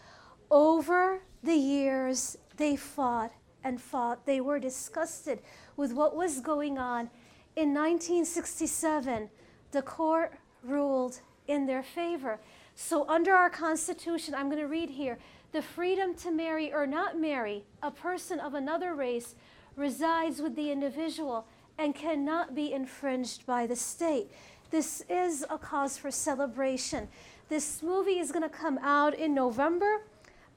[0.48, 3.32] over the years, they fought
[3.64, 4.24] and fought.
[4.24, 5.40] They were disgusted
[5.76, 7.10] with what was going on.
[7.56, 9.30] In 1967,
[9.72, 12.38] the court ruled in their favor.
[12.76, 15.18] So, under our Constitution, I'm going to read here
[15.50, 19.34] the freedom to marry or not marry a person of another race
[19.74, 21.46] resides with the individual
[21.78, 24.30] and cannot be infringed by the state.
[24.70, 27.08] This is a cause for celebration.
[27.52, 30.06] This movie is going to come out in November.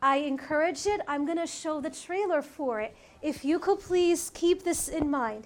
[0.02, 1.02] I encourage it.
[1.10, 2.96] I'm going to show the trailer for it.
[3.22, 5.46] If you could please keep this in mind.